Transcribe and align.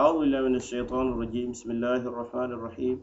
أعوذ 0.00 0.14
بالله 0.24 0.40
من 0.48 0.56
الشيطان 0.62 1.04
الرجيم 1.12 1.48
بسم 1.54 1.68
الله 1.76 2.00
الرحمن 2.10 2.50
الرحيم 2.56 2.96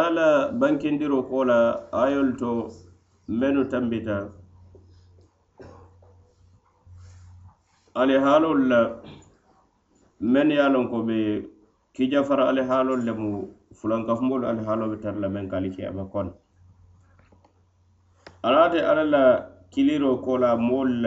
على 0.00 0.28
بنك 0.62 0.82
ديرو 1.00 1.18
قولا 1.30 1.58
آيولتو 2.04 2.54
منو 3.40 3.60
تنبتا 3.72 4.18
علي 8.00 8.16
حالو 8.24 8.48
اللا 8.56 8.80
من 10.34 10.46
يالون 10.60 10.84
كو 10.92 10.98
بي 11.08 11.20
كي 11.94 12.04
جفر 12.14 12.38
علي 12.50 12.62
حالو 12.70 12.92
اللا 12.98 13.12
مو 13.20 13.30
فلان 13.80 14.02
كفمول 14.08 14.40
علي 14.50 14.62
حالو 14.68 14.84
بتر 14.92 15.14
لمن 15.22 15.44
قالي 15.52 15.68
كي 15.76 15.82
أبا 15.90 16.04
كون 16.12 16.26
أراتي 18.48 18.80
على 18.90 19.02
اللا 19.06 19.22
كيليرو 19.72 20.10
قولا 20.26 20.48
مول 20.68 21.04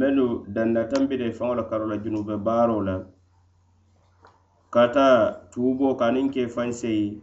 منو 0.00 0.26
دانا 0.54 0.82
تنبتا 0.90 1.36
فانولا 1.38 1.62
كارولا 1.70 2.02
جنوب 2.04 2.28
بارولا 2.48 2.96
kata 4.70 5.36
tubo 5.50 5.98
kanin 5.98 6.30
ke 6.30 6.46
fansei 6.46 7.18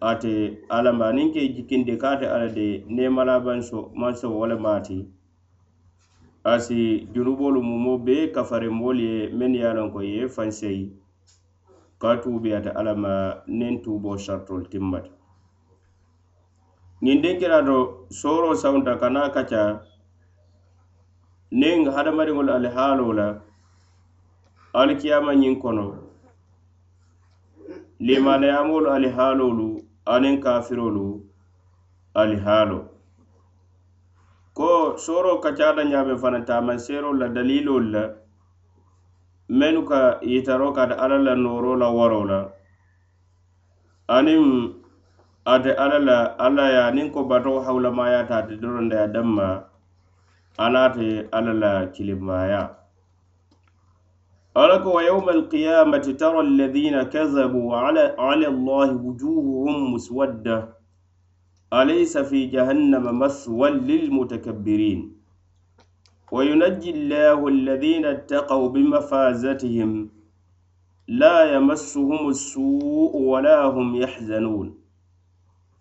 ate 0.00 0.58
alamba 0.72 1.12
nin 1.12 1.32
ke 1.36 1.40
jikinde 1.56 1.96
kate 2.04 2.24
ala 2.28 2.48
de 2.52 2.68
ne 2.88 3.08
malabanso 3.16 3.80
manso 4.02 4.30
wala 4.34 4.56
mati 4.66 5.00
asi 6.52 6.84
junubolu 7.16 7.60
mumo 7.62 7.98
be 8.06 8.16
kafare 8.36 8.68
mbolu 8.76 9.00
ye 9.10 9.28
men 9.38 9.54
yalan 9.54 9.90
ko 9.92 10.00
ye 10.02 10.24
fansei 10.36 10.80
ka 12.00 12.16
tuubi 12.24 12.54
ata 12.60 12.70
alama 12.82 13.12
nin 13.58 13.82
tubo 13.82 14.16
shartol 14.28 14.62
timmata 14.72 15.10
nin 17.02 17.20
denkira 17.22 17.60
do 17.68 17.76
soro 18.22 18.54
sawunta 18.64 18.96
kana 19.04 19.28
kaca 19.36 19.66
nin 21.60 21.84
hadamadiŋol 21.96 22.48
alihaalo 22.54 23.12
la 23.20 23.28
alikiyama 24.76 25.32
ñiŋ 25.40 25.54
kono 25.62 25.84
limanayamolu 28.06 28.86
alihaalolu 28.96 29.68
aniŋ 30.14 30.34
kafirolu 30.44 31.06
alihaalo 32.20 32.78
ko 34.56 34.70
sooro 35.04 35.32
ka 35.42 35.50
cada 35.58 35.82
ñame 35.92 36.14
fana 36.22 36.40
taamanseerol 36.48 37.16
la 37.20 37.26
dalilolu 37.34 37.88
la 37.94 38.02
mennu 39.58 39.80
ka 39.88 40.00
yitaro 40.30 40.68
kata 40.76 40.94
alla 41.04 41.16
la 41.26 41.34
nooro 41.34 41.72
la 41.80 41.88
waro 41.96 42.22
la 42.30 42.40
aniŋ 44.16 44.42
ate 45.52 45.70
alla 45.82 45.98
la 46.08 46.18
alla 46.44 46.64
ye 46.74 46.78
aniŋ 46.88 47.06
ko 47.14 47.20
bato 47.30 47.60
hawulamayata 47.64 48.34
ate 48.38 48.54
doronda 48.60 48.96
ya 49.00 49.06
danma 49.12 49.64
anaate 50.60 51.28
alla 51.32 51.52
la 51.62 51.70
kilimaya 51.94 52.77
قال 54.58 54.86
ويوم 54.86 55.28
القيامة 55.30 55.98
ترى 56.18 56.40
الذين 56.40 57.02
كذبوا 57.02 57.76
على, 57.76 58.14
على 58.18 58.46
الله 58.48 58.92
وجوههم 58.92 59.94
مسودة 59.94 60.68
أليس 61.72 62.18
في 62.18 62.46
جهنم 62.46 63.18
مثوى 63.18 63.70
للمتكبرين 63.70 65.12
وينجي 66.32 66.90
الله 66.90 67.48
الذين 67.48 68.04
اتقوا 68.04 68.68
بمفازتهم 68.68 70.10
لا 71.08 71.54
يمسهم 71.54 72.28
السوء 72.28 73.16
ولا 73.16 73.64
هم 73.64 73.96
يحزنون 74.02 74.74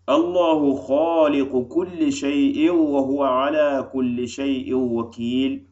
الله 0.09 0.75
خالق 0.75 1.61
كل 1.61 2.11
شيء 2.11 2.71
وهو 2.71 3.23
على 3.23 3.89
كل 3.93 4.27
شيء 4.27 4.73
وكيل 4.75 5.66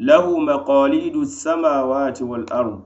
له 0.00 0.38
مقاليد 0.38 1.16
السماوات 1.16 2.22
والأرض 2.22 2.80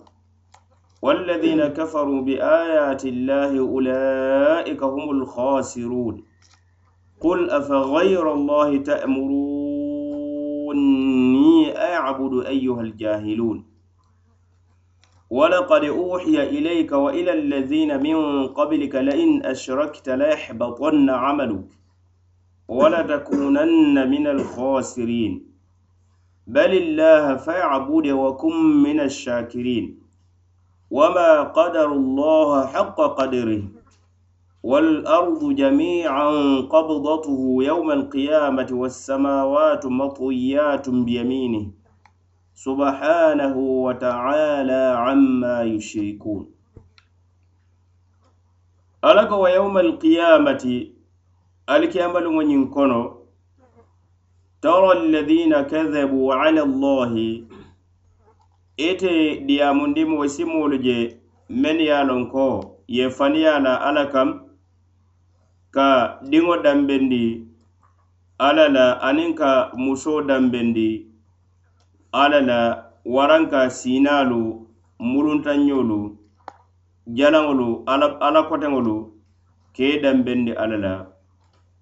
والذين 1.03 1.64
كفروا 1.66 2.22
بآيات 2.22 3.05
الله 3.05 3.58
أولئك 3.58 4.83
هم 4.83 5.11
الخاسرون 5.11 6.25
قل 7.21 7.50
أفغير 7.50 8.32
الله 8.32 8.76
تأمروني 8.76 11.76
أعبد 11.76 12.47
أيها 12.47 12.81
الجاهلون 12.81 13.65
ولقد 15.31 15.84
أوحي 15.84 16.42
إليك 16.42 16.92
وإلى 16.92 17.32
الذين 17.32 18.03
من 18.03 18.47
قبلك 18.47 18.94
لئن 18.94 19.47
أشركت 19.47 20.09
ليحبطن 20.09 21.10
عملك 21.10 21.65
ولتكونن 22.69 24.10
من 24.10 24.27
الخاسرين 24.27 25.50
بل 26.50 26.72
الله 26.77 27.37
فاعبد 27.37 28.06
وكن 28.06 28.56
من 28.83 29.00
الشاكرين 29.00 29.99
وما 30.91 31.43
قدر 31.43 31.93
الله 31.93 32.66
حق 32.66 32.97
قدره 33.00 33.62
والأرض 34.62 35.55
جميعا 35.55 36.28
قبضته 36.60 37.56
يوم 37.60 37.91
القيامة 37.91 38.66
والسماوات 38.72 39.87
مطويات 39.87 40.91
بيمينه 40.91 41.66
سبحانه 42.55 43.56
وتعالى 43.56 44.94
عما 44.99 45.62
يشركون 45.62 46.50
ألقوا 49.05 49.43
ويوم 49.44 49.78
القيامة 49.78 50.87
ألك 51.71 51.97
أمل 51.97 52.28
من 52.28 52.50
ينكونه 52.50 53.19
ترى 54.60 54.93
الذين 54.93 55.54
كذبوا 55.72 56.34
على 56.34 56.62
الله 56.69 57.43
إت 58.81 59.04
ديا 59.48 59.72
مندم 59.72 60.10
وسمولج 60.21 60.87
من 61.50 61.76
يالونكو 61.91 62.48
يفني 62.88 63.43
على 63.48 63.72
ألكم 63.91 64.28
كا 65.75 66.21
دينو 66.31 66.56
دمبندي 66.60 67.26
على 68.41 68.69
لا 68.69 69.10
أنينكا 69.10 69.72
مسو 69.76 70.21
دمبندي 70.21 70.92
على 72.15 72.41
لا 72.41 72.60
ورانكا 73.04 73.69
سينالو 73.69 74.42
مرونتانيولو 75.10 76.00
jalaŋolu 77.19 77.82
ala 78.22 78.41
koteŋolu 78.48 78.97
kee 79.75 79.94
dambendi 80.04 80.53
alla 80.62 80.77
la 80.84 80.94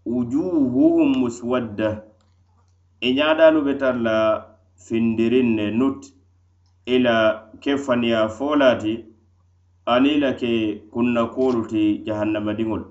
wujuhuhum 0.08 1.10
muswadda 1.20 2.07
e 3.00 3.08
ñaadaalu 3.16 3.58
be 3.66 3.72
tar 3.82 3.94
la 4.08 4.16
findirin 4.84 5.48
ne 5.58 5.64
nut 5.80 6.00
i 6.86 6.96
la 7.04 7.14
ke 7.62 7.72
faniya 7.84 8.20
folaati 8.36 8.94
ani 9.94 10.12
la 10.22 10.30
ke 10.40 10.52
kunnakuolu 10.92 11.60
ti 11.72 11.82
jahannamadiŋol 12.06 12.82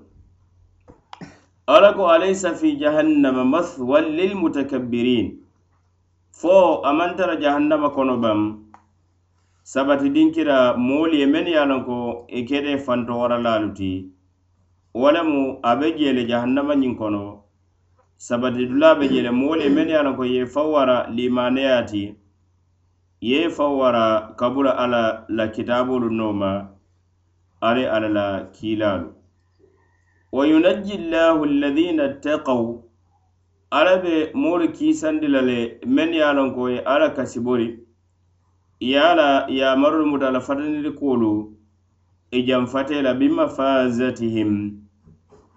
alla 1.74 1.90
ko 1.96 2.02
alaysa 2.14 2.50
fi 2.60 2.68
jahannama 2.82 3.42
mathwan 3.54 4.06
lilmutakabbirin 4.20 5.26
fo 6.40 6.54
a 6.90 6.92
mantara 7.00 7.34
jahannama 7.44 7.88
kono 7.96 8.14
bam 8.24 8.40
sabati 9.72 10.08
dinkira 10.14 10.56
moolu 10.86 11.14
ye 11.20 11.26
men 11.34 11.46
ye 11.54 11.60
lanko 11.72 11.98
i 12.12 12.40
e 12.40 12.46
kede 12.48 12.72
fantowaralaalu 12.86 13.68
ti 13.80 13.90
wo 14.98 15.08
lemu 15.16 15.40
a 15.68 15.76
be 15.78 15.86
jeele 16.00 16.22
jahannama 16.32 16.72
ñiŋ 16.84 16.92
kono 17.02 17.22
sabati 18.26 18.62
dulaɓe 18.68 19.04
jele 19.12 19.30
moolu 19.38 19.60
ye 19.64 19.70
men 19.76 19.88
yano 19.94 20.10
ko 20.18 20.22
ye 20.34 20.42
fawwara 20.54 20.96
limaneyati 21.16 22.04
ye 23.30 23.38
fawwara 23.56 24.04
kabula 24.38 24.72
ala 24.84 25.02
la 25.36 25.44
kitabolu 25.54 26.08
noma 26.20 26.50
ari 27.68 27.84
ala 27.96 28.08
la 28.16 28.26
kiilalu 28.54 29.08
wa 30.36 30.42
yunajji 30.50 30.96
llahu 31.10 31.40
alladina 31.48 32.04
ttakaw 32.14 32.62
ala 33.78 33.92
ɓe 34.02 34.14
moolu 34.40 34.66
kiisandi 34.76 35.26
la 35.34 35.40
le 35.48 35.58
men 35.86 36.10
ye 36.14 36.26
lon 36.36 36.50
ko 36.54 36.66
ye 36.72 36.78
ala 36.94 37.10
kasibori 37.16 37.68
yala 38.80 39.46
yamarul 39.58 40.06
mutala 40.10 40.40
fatanili 40.40 40.90
kuolu 40.98 41.32
e 42.30 42.38
jamfate 42.46 43.02
la 43.02 43.12
bimafazatihim 43.18 44.52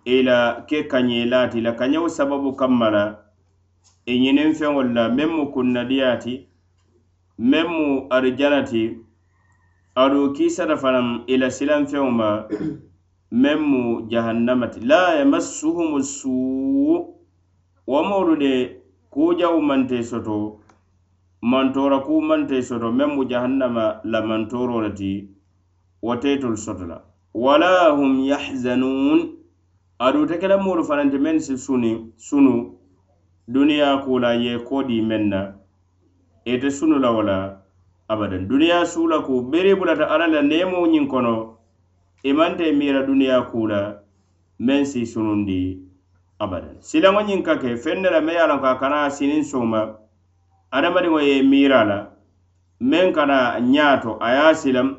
ila 0.05 0.65
ke 0.67 0.83
kaɲe 0.89 1.25
lati 1.25 1.61
la 1.61 1.71
kaɲew 1.77 2.09
sababu 2.09 2.55
kamma 2.55 2.89
la 2.89 3.03
i 4.05 4.13
e 4.15 4.17
ɲinin 4.21 4.51
feŋol 4.59 4.87
la 4.95 5.03
meŋ 5.15 5.29
mu 5.35 5.43
kunnadiyati 5.53 6.33
meŋ 7.49 7.65
mu 7.75 7.87
arijanati 8.15 8.83
aɗu 10.03 10.21
kisata 10.35 10.75
fanaŋ 10.81 11.07
i 11.27 11.35
la 11.41 11.47
silanfeŋo 11.55 12.09
ma 12.19 12.29
meŋ 13.41 13.59
mu 13.71 13.81
jahannamati 14.11 14.79
la 14.89 14.99
yamassuhumu 15.21 15.99
suu 16.03 17.13
wo 17.89 17.99
moolu 18.09 18.33
de 18.41 18.53
kujawu 19.13 19.59
mante 19.69 19.97
soto 20.09 20.35
mantora 21.51 21.97
ku 22.05 22.13
mante 22.27 22.57
soto 22.67 22.87
meŋ 22.97 23.09
mu 23.15 23.23
jahannama 23.29 23.85
la 24.11 24.19
mantoro 24.27 24.77
le 24.83 24.91
ti 24.97 25.11
wo 26.03 26.13
teetolu 26.21 26.57
soto 26.65 26.85
la 26.89 26.97
wala 27.43 27.71
hum 27.97 28.11
yahzanun 28.29 29.40
aɗu 30.05 30.19
tekele 30.29 30.55
moolu 30.63 30.83
fanante 30.89 31.17
meŋ 31.23 31.37
si 31.45 31.53
suni 31.65 31.91
sunu 32.17 32.53
duniya 33.53 33.89
kula 34.03 34.31
ye 34.43 34.53
kodi 34.67 34.97
meŋ 35.09 35.23
na 35.31 35.41
ite 36.53 36.69
sunu 36.73 36.95
la 37.03 37.09
wo 37.15 37.21
la 37.21 37.37
abadan 38.11 38.47
duniya 38.49 38.77
suula 38.91 39.17
ku 39.25 39.33
beri 39.51 39.73
bulata 39.77 40.05
ala 40.13 40.25
la 40.33 40.41
neemo 40.41 40.79
ñiŋ 40.93 41.05
kono 41.11 41.33
imante 42.29 42.65
miira 42.79 43.01
duniya 43.07 43.37
kula 43.53 44.01
meŋ 44.65 44.81
si 44.91 45.01
sunundi 45.05 45.59
abadan 46.43 46.77
silaŋo 46.81 47.21
ñiŋ 47.27 47.39
ka 47.45 47.53
ke 47.61 47.69
feŋ 47.83 47.97
ne 48.01 48.09
la 48.09 48.19
meŋ 48.25 48.33
ye 48.35 48.41
a 48.45 48.49
loŋ 48.49 48.59
ko 48.61 48.67
a 48.73 48.79
kana 48.81 48.99
siniŋ 49.15 49.41
soma 49.51 49.81
adamadiŋo 50.75 51.19
ye 51.27 51.35
miira 51.51 51.79
la 51.89 51.97
meŋ 52.89 53.07
kana 53.15 53.37
ñaato 53.73 54.11
a 54.17 54.27
ye 54.35 54.39
a 54.49 54.57
silam 54.61 54.89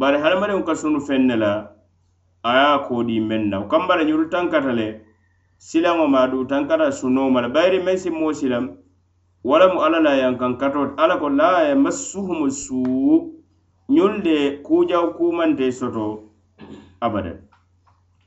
bari 0.00 0.18
hadamadiŋo 0.22 0.60
ka 0.68 0.74
sunu 0.80 0.98
feŋ 1.06 1.22
ne 1.28 1.36
la 1.44 1.52
a 2.42 2.52
ye 2.54 2.74
a 2.74 2.86
koodi 2.88 3.18
meŋ 3.28 3.42
na 3.50 3.56
kaŋ 3.70 3.82
bala 3.88 4.02
ñolu 4.08 4.24
tankata 4.32 4.72
le 4.78 4.86
silaŋo 5.66 6.04
ma 6.12 6.20
duu 6.30 6.44
tankata 6.50 6.86
sunnoo 6.98 7.28
ma 7.34 7.40
la 7.44 7.48
bayiri 7.54 7.78
meŋ 7.84 7.96
si 8.02 8.10
moo 8.10 8.32
silam 8.38 8.66
wala 9.44 9.66
mu 9.72 9.78
alla 9.86 9.98
la 10.06 10.12
yaŋ 10.22 10.34
kaŋ 10.40 10.52
katoo 10.60 10.86
ti 10.88 10.94
alla 11.02 11.16
ko 11.22 11.28
laa 11.38 11.60
ye 11.68 11.74
massuhumu 11.84 12.48
suu 12.50 13.44
ñolu 13.94 14.18
de 14.26 14.36
kuujaw 14.66 15.06
kuumante 15.16 15.66
soto 15.78 16.06
abada 17.04 17.32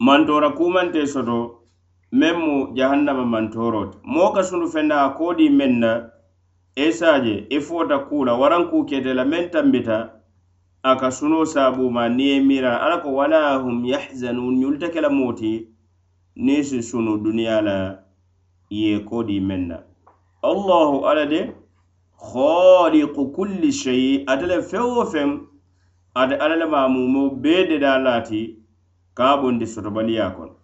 mantora 0.06 0.50
kuumante 0.58 1.02
soto 1.14 1.38
meŋ 2.20 2.36
mu 2.46 2.54
jahannama 2.78 3.26
mantoro 3.34 3.82
ti 3.92 3.98
moo 4.14 4.30
ka 4.36 4.42
sundu 4.48 4.68
fenna 4.74 4.96
a 5.06 5.10
koodi 5.18 5.46
meŋ 5.58 5.72
na 5.82 5.92
esaaje 6.86 7.34
ifoota 7.58 7.96
e 8.02 8.04
kuu 8.08 8.26
la 8.28 8.34
waraŋ 8.42 8.64
kuu 8.70 8.84
kete 8.90 9.12
la 9.18 9.24
meŋ 9.32 9.44
tambita 9.54 9.98
a 10.84 10.96
ka 11.00 11.08
suno 11.16 11.40
saabu 11.52 11.84
ma 11.96 12.04
niŋ 12.16 12.28
ye 12.32 12.38
miiraŋ 12.48 12.76
alla 12.84 12.98
ko 13.04 13.10
wala 13.18 13.40
hum 13.64 13.78
yahzanun 13.92 14.54
ñolu 14.60 14.78
te 14.82 14.88
ke 14.94 15.00
la 15.04 15.10
moo 15.18 15.32
ti 15.40 15.52
niŋ 16.46 16.60
si 16.70 16.78
sunu 16.90 17.14
duniyaa 17.24 17.62
la 17.68 17.78
ye 18.78 18.90
koodi 19.08 19.38
meŋ 19.48 19.62
na 19.70 19.78
allahu 20.52 20.98
alla 21.10 21.26
de 21.34 21.42
khaaliqu 22.24 23.22
kulli 23.36 23.70
sheyi 23.82 24.10
ate 24.32 24.46
le 24.52 24.58
feŋ 24.72 24.86
wo 24.96 25.04
feŋ 25.14 25.30
ate 26.20 26.36
alla 26.44 26.56
le 26.62 26.68
maamumo 26.74 27.24
bee 27.44 27.62
dedaa 27.70 28.00
laati 28.06 28.42
ka 29.18 29.24
a 29.34 29.38
bondi 29.42 29.66
sotobaliyaa 29.74 30.32
kono 30.36 30.56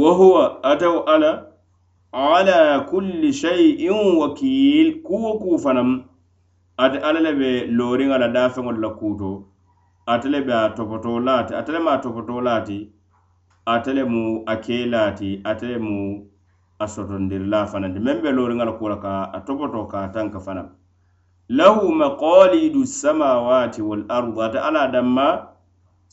wa 0.00 0.10
huwa 0.18 0.42
atewo 0.70 1.00
alla 1.14 1.30
ala 2.34 2.56
kulli 2.88 3.30
sheyin 3.40 4.00
wakiil 4.20 4.88
kuwo 5.06 5.30
kuu 5.42 5.58
fanaŋ 5.64 5.88
ate 6.84 6.98
ala 7.08 7.20
le 7.26 7.32
be 7.40 7.50
looriŋa 7.78 8.16
la 8.22 8.28
daafeŋolu 8.36 8.80
la 8.84 8.90
kuuto 8.98 9.30
ate 10.12 10.26
le 10.34 10.38
be 10.46 10.52
a 10.52 10.68
topoto 10.76 11.12
laati 11.26 11.52
ate 11.56 11.70
le 11.72 11.78
mu 11.84 11.90
a 11.94 11.98
topoto 12.02 12.36
laati 12.46 12.78
ate 13.74 13.90
le 13.96 14.02
mu 14.12 14.22
a 14.52 14.54
kee 14.64 14.84
laati 14.92 15.30
ate 15.50 15.64
le 15.72 15.76
mu 15.86 15.94
a 16.82 16.86
sotondirilaa 16.94 17.66
fanaŋ 17.70 17.92
ti 17.94 18.00
meŋ 18.06 18.16
be 18.24 18.30
looriŋa 18.36 18.64
la 18.68 18.72
kuu 18.78 18.88
la 18.92 18.98
ka 19.04 19.12
a 19.36 19.38
topoto 19.46 19.78
ka 19.92 19.98
a 20.06 20.08
taŋ 20.14 20.26
ka 20.34 20.38
fanaŋ 20.46 20.68
lahu 21.58 21.82
maqaliidu 22.02 22.80
samawaati 23.02 23.80
wal 23.88 24.02
ardu 24.16 24.30
ate 24.46 24.58
ala 24.68 24.80
danma 24.94 25.26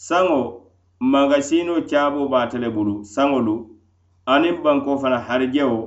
saŋo 0.07 0.39
magasino 1.13 1.73
caaboo 1.89 2.29
be 2.31 2.37
ate 2.45 2.57
le 2.63 2.69
bulu 2.75 2.93
saŋolu 3.15 3.55
aniŋ 4.33 4.55
bankoo 4.63 4.95
fanaŋ 5.01 5.21
harijewo 5.27 5.79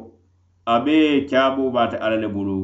a 0.73 0.75
be 0.85 0.97
caaboo 1.31 1.73
be 1.75 1.79
ate 1.85 1.97
ala 2.05 2.17
le 2.25 2.29
bulu 2.35 2.59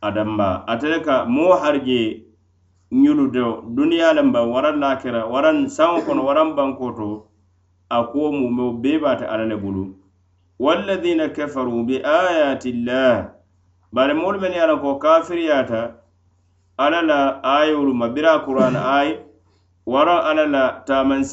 adamba 0.00 0.62
a 0.68 0.76
ka 1.00 1.24
moo 1.24 1.48
harje 1.60 2.00
nyulu 2.92 3.26
do 3.32 3.62
duniya 3.74 4.12
lamba 4.14 4.40
waran 4.46 4.78
lakira 4.80 5.26
Waran 5.26 5.68
san 5.70 6.00
kono 6.06 6.22
waran 6.24 6.54
bankoto 6.54 7.26
a 7.90 7.98
kuwo 8.06 8.30
mumeo 8.32 8.72
bee 8.80 8.98
baata 9.02 9.26
bulu 9.58 9.84
walladina 10.60 11.28
kafaru 11.34 11.84
bi 11.86 11.96
ayati 11.98 12.70
bari 12.86 13.24
bare 13.92 14.14
meni 14.14 14.38
men 14.38 14.54
a 14.70 14.76
ko 14.78 14.98
kafir 14.98 15.66
alla 16.78 17.02
la 17.02 17.42
ayolu 17.42 17.90
mabira 17.94 18.38
bira 18.38 18.38
kurana 18.46 18.80
ayi 19.02 19.18
waraŋ 19.84 20.18
alla 20.30 20.44
la 20.46 20.64
ala 20.86 21.24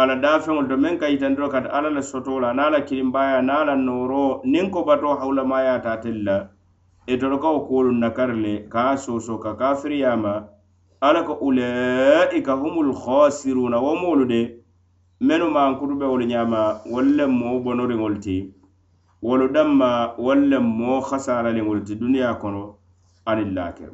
alla 0.00 0.16
daafeŋolu 0.22 0.68
to 0.68 0.76
meŋ 0.80 0.96
ka 0.98 1.06
yitandiro 1.12 1.48
kata 1.52 1.68
alla 1.70 1.90
la 1.92 2.00
soto 2.02 2.40
la 2.40 2.52
nala 2.54 2.76
a 2.78 2.82
ta 5.82 5.96
bato 6.00 6.48
etorokaw 7.06 7.66
kuolu 7.66 7.92
nakari 7.92 8.36
le 8.42 8.58
kaa 8.68 8.96
soso 8.96 9.38
ka 9.38 9.54
kafiriyama 9.54 10.44
alla 11.00 11.22
ka 11.26 11.34
ulaika 11.40 12.52
humul 12.54 12.94
khasiruna 12.94 13.78
wo 13.82 13.94
moolu 13.96 14.24
de 14.30 14.54
menu 15.20 15.50
mankutu 15.50 15.94
be 15.98 16.06
wolu 16.06 16.24
ñama 16.30 16.78
walle 16.92 17.24
moo 17.26 17.58
bonoriŋolu 17.64 18.18
ti 18.24 18.52
wolu 19.22 19.46
danma 19.54 20.12
walle 20.24 20.56
moo 20.62 21.00
khasaraliŋolu 21.02 21.80
ti 21.86 21.94
duniya 21.94 22.34
kono 22.40 22.74
ani 23.26 23.44
lakir 23.54 23.90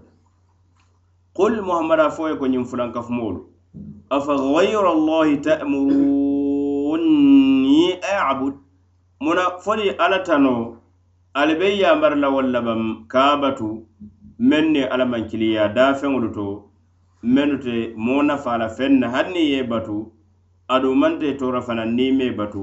قل 1.38 1.60
محمد 1.62 2.00
أفويك 2.02 2.42
ونيم 2.42 2.64
فلان 2.64 2.92
كف 2.92 3.10
مول 3.10 3.42
أفغير 4.12 4.92
الله 4.92 5.34
تأمروني 5.34 8.00
أعبد 8.04 8.54
منا 9.22 9.56
فلي 9.62 9.90
ألا 10.06 10.16
تنو 10.26 10.74
ali 11.34 11.54
be 11.54 11.76
yamar 11.78 12.16
la 12.16 12.30
walla 12.30 12.62
bam 12.62 13.04
kabatu 13.08 13.84
men 14.38 14.72
ni 14.72 14.80
alamankiliya 14.82 15.68
dafeŋolu 15.74 16.32
to 16.34 16.70
mennu 17.22 17.58
te 17.58 17.92
mo 17.96 18.22
nafa 18.22 18.58
la 18.58 18.68
feŋ 18.68 18.92
na 19.00 19.08
hani 19.10 19.32
ni 19.34 19.50
ye 19.52 19.62
batu 19.68 20.12
adu 20.68 20.94
mante 20.94 21.36
tora 21.38 21.60
fana 21.62 21.84
nime 21.84 22.30
batu 22.38 22.62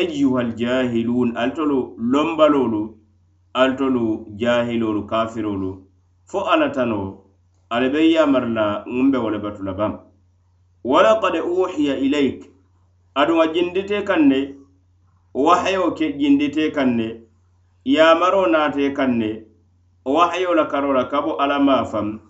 ejuhal 0.00 0.50
jahilun 0.58 1.36
altolu 1.36 1.94
lombalolu 2.12 2.82
altolu 3.54 4.04
jahilolu 4.40 5.02
kafirolu 5.10 5.70
fo 6.30 6.40
alatano 6.50 7.00
ali 7.70 7.88
be 7.88 8.00
yamar 8.12 8.48
la 8.48 8.84
ŋumbe 8.88 9.18
wole 9.18 9.38
batu 9.38 9.62
la 9.62 9.72
bam 9.72 9.92
walaqad 10.84 11.34
uhiya 11.38 11.94
ilayk 11.96 12.38
aduŋa 13.14 13.46
jindite 13.54 14.02
kaŋ 14.08 14.22
ne 14.30 14.40
wahayo 15.34 15.90
ke 15.98 16.12
jindite 16.18 16.72
kaŋ 16.74 16.90
ne 16.96 17.25
yamaro 17.94 18.46
naate 18.46 18.90
kanne 18.90 19.44
wahayo 20.04 20.54
la 20.54 20.64
karola 20.64 21.04
kabo 21.04 21.36
ala 21.36 21.60
ma 21.60 21.84
fam 21.84 22.20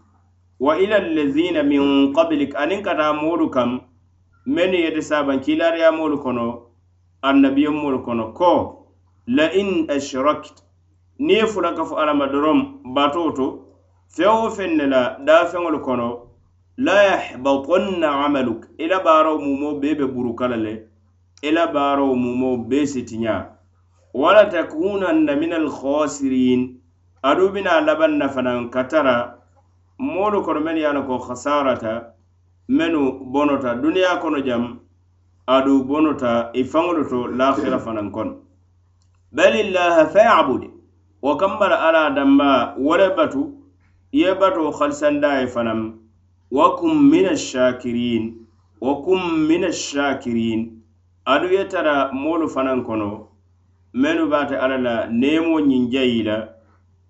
wa 0.60 0.78
ila 0.78 0.96
allazina 0.96 1.62
min 1.62 2.12
qablik 2.12 2.54
anin 2.56 2.82
kata 2.82 3.12
moolu 3.14 3.50
kam 3.50 3.80
men 4.46 4.74
yete 4.74 5.00
saban 5.02 5.40
kilariya 5.40 5.92
moolu 5.92 6.18
kono 6.18 6.62
annabiyo 7.22 7.72
moolu 7.72 7.98
kono 8.04 8.32
ko 8.32 8.52
la 9.26 9.48
in 9.52 9.88
ashrakt 9.90 10.60
niŋ 11.18 11.46
fula 11.46 11.72
kafo 11.72 11.96
alama 11.96 12.26
dorom 12.26 12.60
batoto 12.94 13.46
feŋ 14.14 14.32
wo 14.42 14.48
feŋ 14.50 14.70
ne 14.76 14.86
la 14.86 15.16
daafeŋolu 15.26 15.80
kono 15.80 16.08
la 16.76 16.94
yahbatonna 17.02 18.08
amaluk 18.24 18.66
ila 18.78 18.98
baaro 19.04 19.38
mumo 19.38 19.80
bee 19.80 19.94
be 19.98 20.04
burukala 20.06 20.56
le 20.56 20.74
ila 21.42 21.66
baaro 21.72 22.14
mumo 22.14 22.56
bee 22.68 22.84
sitiña 22.86 23.55
wala 24.16 24.44
takunanna 24.48 25.36
min 25.36 25.52
alkhasirin 25.52 26.80
adu 27.22 27.48
bina 27.52 27.80
labanna 27.84 28.28
fanan 28.32 28.70
katara 28.72 29.34
moolu 30.00 30.40
kono 30.42 30.60
men 30.64 30.76
yana 30.80 31.04
ko 31.06 31.18
khasarata 31.20 32.12
menu 32.68 33.20
bonota 33.30 33.76
duniya 33.76 34.16
kono 34.20 34.40
jam 34.40 34.80
adu 35.46 35.84
bonota 35.84 36.48
i 36.56 36.64
faŋolu 36.64 37.04
to 37.08 37.20
lakhira 37.36 37.76
fanan 37.78 38.08
kono 38.10 38.40
balillaha 39.36 40.08
fayabud 40.08 40.70
wa 41.20 41.36
kambara 41.36 41.76
ala 41.76 42.08
damba 42.14 42.72
wole 42.80 43.12
batu 43.14 43.52
ye 44.12 44.32
bato 44.32 44.72
khalsandaye 44.72 45.44
fanan 45.46 45.92
wa 46.50 46.72
kum 46.80 47.04
min 47.10 47.26
ashakirin 47.36 48.32
wa 48.80 48.94
kum 49.04 49.44
min 49.46 49.64
ashakirin 49.68 50.80
adu 51.28 51.52
ye 51.52 51.68
tara 51.68 52.08
moolu 52.16 52.48
fanan 52.48 52.80
kono 52.82 53.25
mennu 53.96 54.28
bate 54.28 54.54
alla 54.60 54.76
la 54.78 54.94
neemo 55.10 55.56
ñiŋ 55.68 55.82
jayi 55.92 56.20
la 56.22 56.38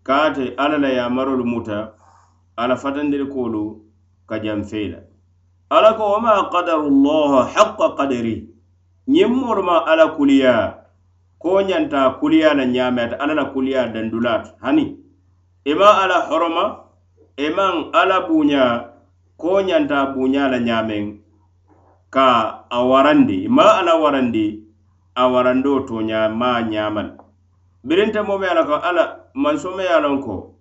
kaate 0.07 0.55
alla 0.57 0.79
la 0.79 0.89
yamarolu 0.99 1.45
muta 1.45 1.93
alla 2.57 2.77
fatandirikolu 2.77 3.63
ka 4.29 4.39
janfei 4.39 4.89
la 4.93 4.99
alla 5.71 5.95
ko 5.99 6.05
wama 6.13 6.47
kadarullaha 6.55 7.41
haqqa 7.55 7.95
kadari 7.99 8.37
ñiŋ 9.09 9.31
moolu 9.35 9.63
ma 9.63 9.83
alla 9.91 10.15
kuliya 10.17 10.55
ko 11.43 11.61
ñanta 11.61 12.11
kuliya 12.23 12.55
la 12.55 12.65
ñaame 12.67 13.03
ata 13.03 13.17
alla 13.19 13.35
la 13.35 13.45
kuliya 13.45 13.91
dandulaatu 13.91 14.51
hani 14.63 14.95
ima 15.67 15.91
alla 16.03 16.23
horoma 16.31 16.65
imaŋ 17.47 17.91
alla 17.99 18.19
buuña 18.31 18.63
ko 19.37 19.59
ñanta 19.61 20.15
buuña 20.15 20.49
la 20.49 20.59
ñaameŋ 20.63 21.05
ka 22.15 22.29
a 22.71 22.79
warandi 22.87 23.45
ima 23.45 23.67
alla 23.83 23.99
warandi 23.99 24.66
a 25.17 25.29
warando 25.31 25.81
to 25.89 26.03
nya 26.03 26.29
ma 26.29 26.61
nyamal 26.63 27.17
birinta 27.83 28.23
mo 28.23 28.39
be 28.39 28.45
alako 28.47 28.77
ala 28.85 29.21
man 29.35 29.57
so 29.59 29.75
me 29.75 29.83
yalon 29.85 30.21
ko 30.23 30.55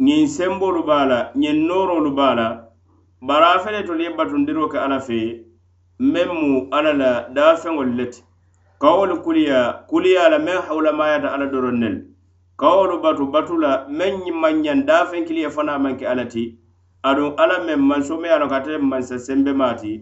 nyin 0.00 0.26
sembo 0.26 0.70
lu 0.72 0.82
bala 0.82 1.30
nyin 1.36 1.68
noro 1.68 2.00
lu 2.00 2.14
bala 2.16 2.70
bara 3.20 3.60
fele 3.60 3.84
to 3.86 3.92
le 3.92 4.16
batun 4.16 4.46
diro 4.46 4.68
ka 4.72 4.80
ala 4.86 4.98
fe 4.98 5.44
memmu 6.00 6.68
ala 6.72 6.92
la 6.94 7.28
da 7.34 7.54
fe 7.56 7.68
ngol 7.68 7.90
let 7.98 8.22
kawol 8.80 9.12
kuliya 9.20 9.84
kuliya 9.90 10.30
la 10.32 10.38
men 10.38 10.56
hawla 10.56 10.92
ma 10.92 11.08
yata 11.12 11.28
ala 11.28 11.46
doronnel 11.52 12.08
kawol 12.56 13.02
batu 13.04 13.28
batula 13.28 13.88
men 13.90 14.24
nyi 14.24 14.32
manyan 14.32 14.86
da 14.86 15.04
fe 15.04 15.24
kiliya 15.24 15.50
fana 15.50 15.78
manki 15.78 16.06
ala 16.06 16.24
ti 16.24 16.56
adun 17.04 17.36
ala 17.36 17.60
men 17.66 17.80
man 17.86 18.02
so 18.02 18.16
me 18.16 18.28
yalon 18.28 18.48
ka 18.48 18.60
te 18.64 18.78
man 18.78 19.02
sa 19.02 19.16
sembe 19.18 19.52
mati 19.52 20.00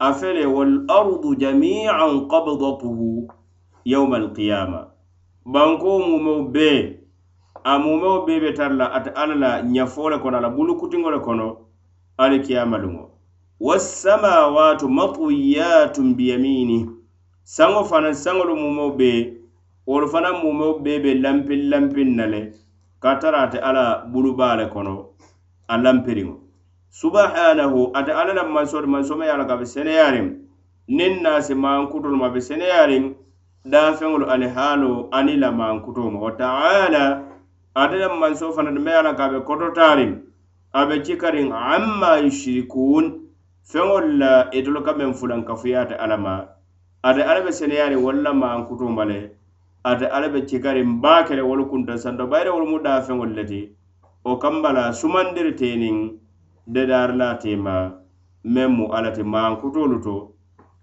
afele 0.00 0.46
wal 0.56 0.74
ardu 0.88 1.36
jami'an 1.36 2.16
qabdatuhu 2.32 3.28
yawmal 3.84 4.32
qiyama 4.32 4.86
banko 5.46 5.98
mumew 5.98 6.52
be 6.52 6.98
a 7.64 7.78
mumew 7.78 8.26
be 8.26 8.38
be 8.40 8.52
tar 8.52 8.70
la 8.72 8.92
ata 8.94 9.12
alla 9.16 9.34
la 9.34 9.62
ɲafole 9.62 10.22
kono 10.22 10.36
ala 10.38 10.50
bulukutiŋole 10.50 11.18
kono 11.24 11.56
ali 12.18 12.38
kiyama 12.44 12.78
luŋo 12.78 13.08
wasamawatu 13.60 14.86
matwiyatun 14.88 16.14
biyamini 16.16 16.78
saŋo 17.44 17.82
fanaŋ 17.90 18.14
saŋolu 18.14 18.54
mumew 18.62 18.90
be 18.98 19.10
wolu 19.86 20.06
fanaŋ 20.12 20.34
mumew 20.42 20.72
be 20.84 20.92
be 21.04 21.10
lampin 21.22 21.62
lampin 21.70 22.08
na 22.16 22.26
le 22.32 22.40
ka 23.02 23.18
tara 23.20 23.38
ate 23.42 23.58
alla 23.58 23.84
bulubaale 24.12 24.66
kono 24.72 24.94
a 25.68 25.74
lampiriŋo 25.82 26.34
subhanahu 26.90 27.90
ate 27.98 28.12
alla 28.12 28.32
la 28.34 28.44
mansodi 28.44 28.86
mansomayala 28.86 29.44
ka 29.48 29.54
be 29.58 29.66
seneyariŋ 29.66 30.26
niŋ 30.96 31.12
naasi 31.22 31.54
maankutolu 31.54 32.16
ma 32.16 32.28
be 32.34 32.40
seneyariŋ 32.40 33.04
danfeŋolu 33.70 34.24
ali 34.34 34.48
haalu 34.56 34.92
ani 35.18 35.34
la 35.42 35.50
mankutoo 35.58 36.10
mo 36.14 36.20
wa 36.24 36.32
taala 36.32 37.04
ate 37.74 37.96
la 37.96 38.08
manso 38.14 38.52
fana 38.52 38.70
dumbe 38.72 38.90
ye 38.90 38.96
a 38.98 39.02
la 39.06 39.12
ka 39.14 39.24
be 39.32 39.38
kototaariŋ 39.48 40.10
a 40.78 40.86
be 40.88 40.94
cikariŋ 41.06 41.48
amma 41.72 42.10
yushirikuun 42.24 43.04
feŋolu 43.70 44.10
la 44.20 44.32
itolu 44.58 44.80
ka 44.86 44.92
meŋ 44.98 45.10
fulankafuyaate 45.18 45.94
alla 46.04 46.16
ma 46.24 46.34
ate 47.08 47.22
alla 47.24 47.40
be 47.44 47.50
seneyaariŋ 47.58 48.00
wolu 48.04 48.20
la 48.22 48.32
mankutoo 48.34 48.88
ma 48.96 49.04
le 49.10 49.18
ate 49.90 50.06
alla 50.16 50.28
be 50.32 50.40
cikariŋ 50.48 50.88
baa 51.02 51.22
kele 51.26 51.42
wolu 51.42 51.64
kunta 51.70 51.94
santo 51.98 52.24
bayire 52.26 52.50
wolu 52.50 52.66
mu 52.70 52.78
danfeŋolu 52.82 53.34
le 53.38 53.44
ti 53.44 53.60
o 54.24 54.36
kamba 54.42 54.72
la 54.72 54.84
sumandiri 54.92 55.52
teeniŋ 55.60 55.96
dedaari 56.66 57.14
la 57.20 57.34
teema 57.42 57.74
meŋ 58.54 58.68
mu 58.76 58.84
alla 58.94 59.10
ti 59.14 59.22
mankutoolu 59.22 59.96
to 60.04 60.14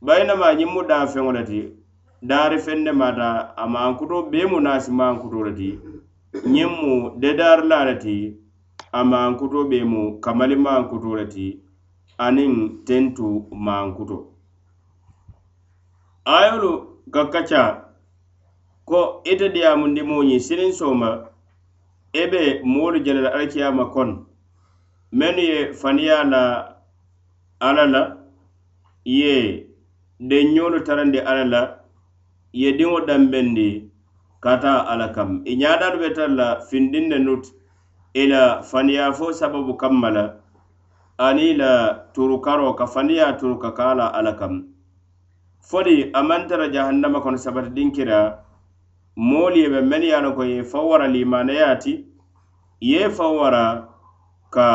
bayinama 0.06 0.48
ñiŋ 0.58 0.70
mu 0.74 0.82
danfeŋo 0.92 1.32
le 1.38 1.44
ti 1.44 1.62
daari 2.22 2.60
fende 2.60 2.92
mata 2.92 3.56
a 3.58 3.68
maankuto 3.68 4.24
bee 4.32 4.46
mu 4.52 4.58
naasi 4.60 4.92
maankuto 5.00 5.40
le 5.46 5.52
ti 5.60 5.70
ñiŋ 6.54 6.70
mu 6.82 6.92
de 7.22 7.30
daari 7.40 7.64
la 7.72 7.78
le 7.88 7.96
ti 8.04 8.16
a 8.98 9.02
maankuto 9.12 9.60
bee 9.70 9.84
mu 9.92 10.02
kamali 10.24 10.56
maankuto 10.66 11.10
le 11.20 11.26
ti 11.34 11.46
aniŋ 12.26 12.54
tentu 12.88 13.28
maankuto 13.66 14.18
ayolu 16.38 16.72
ka 17.14 17.22
kaca 17.34 17.62
ko 18.90 19.00
ite 19.32 19.48
diyaamundimo 19.56 20.16
ñiŋ 20.30 20.40
siniŋ 20.48 20.72
sooma 20.80 21.10
e 22.14 22.22
be 22.32 22.40
moolu 22.72 22.98
je 23.06 23.12
le 23.16 23.22
la 23.26 23.32
alikiyama 23.36 23.86
kono 23.94 24.14
mennu 25.18 25.42
ye 25.52 25.58
faniya 25.82 26.18
la 26.32 26.42
ala 27.68 27.84
la 27.94 28.02
ye 29.18 29.32
deŋ 30.30 30.46
ñoolu 30.56 30.78
tarandi 30.86 31.20
ala 31.32 31.44
la 31.54 31.62
yediŋo 32.54 33.00
dambendi 33.08 33.70
kata 34.44 34.74
ala 34.92 35.08
kam 35.16 35.30
i 35.46 35.54
ñaadaalu 35.62 35.98
be 36.02 36.10
tara 36.16 36.30
la 36.40 36.48
findiŋ 36.68 37.06
ne 37.12 37.18
nuti 37.26 37.52
i 38.14 38.24
la 38.32 38.44
faniyaafo 38.70 39.26
sababu 39.40 39.74
kamma 39.82 40.10
la 40.16 40.26
aniŋ 41.28 41.52
la 41.62 41.72
turukaro 42.14 42.70
ka 42.80 42.86
faniya 42.94 43.28
turuka 43.40 43.70
ka 43.78 43.84
a 43.94 43.96
la 44.00 44.08
ala 44.18 44.34
kam 44.40 44.54
foli 45.70 45.96
a 46.14 46.22
maŋ 46.28 46.42
tara 46.50 46.66
jahannama 46.74 47.20
kono 47.24 47.38
sabati 47.46 47.70
diŋkira 47.76 48.18
moolu 49.28 49.58
ye 49.62 49.68
be 49.74 49.80
meŋ 49.90 50.02
ye 50.10 50.14
a 50.18 50.24
loŋ 50.26 50.34
ko 50.38 50.44
ye 50.52 50.58
faŋ 50.72 50.84
wara 50.90 51.08
limaneyaa 51.14 51.76
ti 51.84 51.94
ye 52.90 53.00
faŋ 53.18 53.32
wara 53.40 53.64
ka 54.54 54.68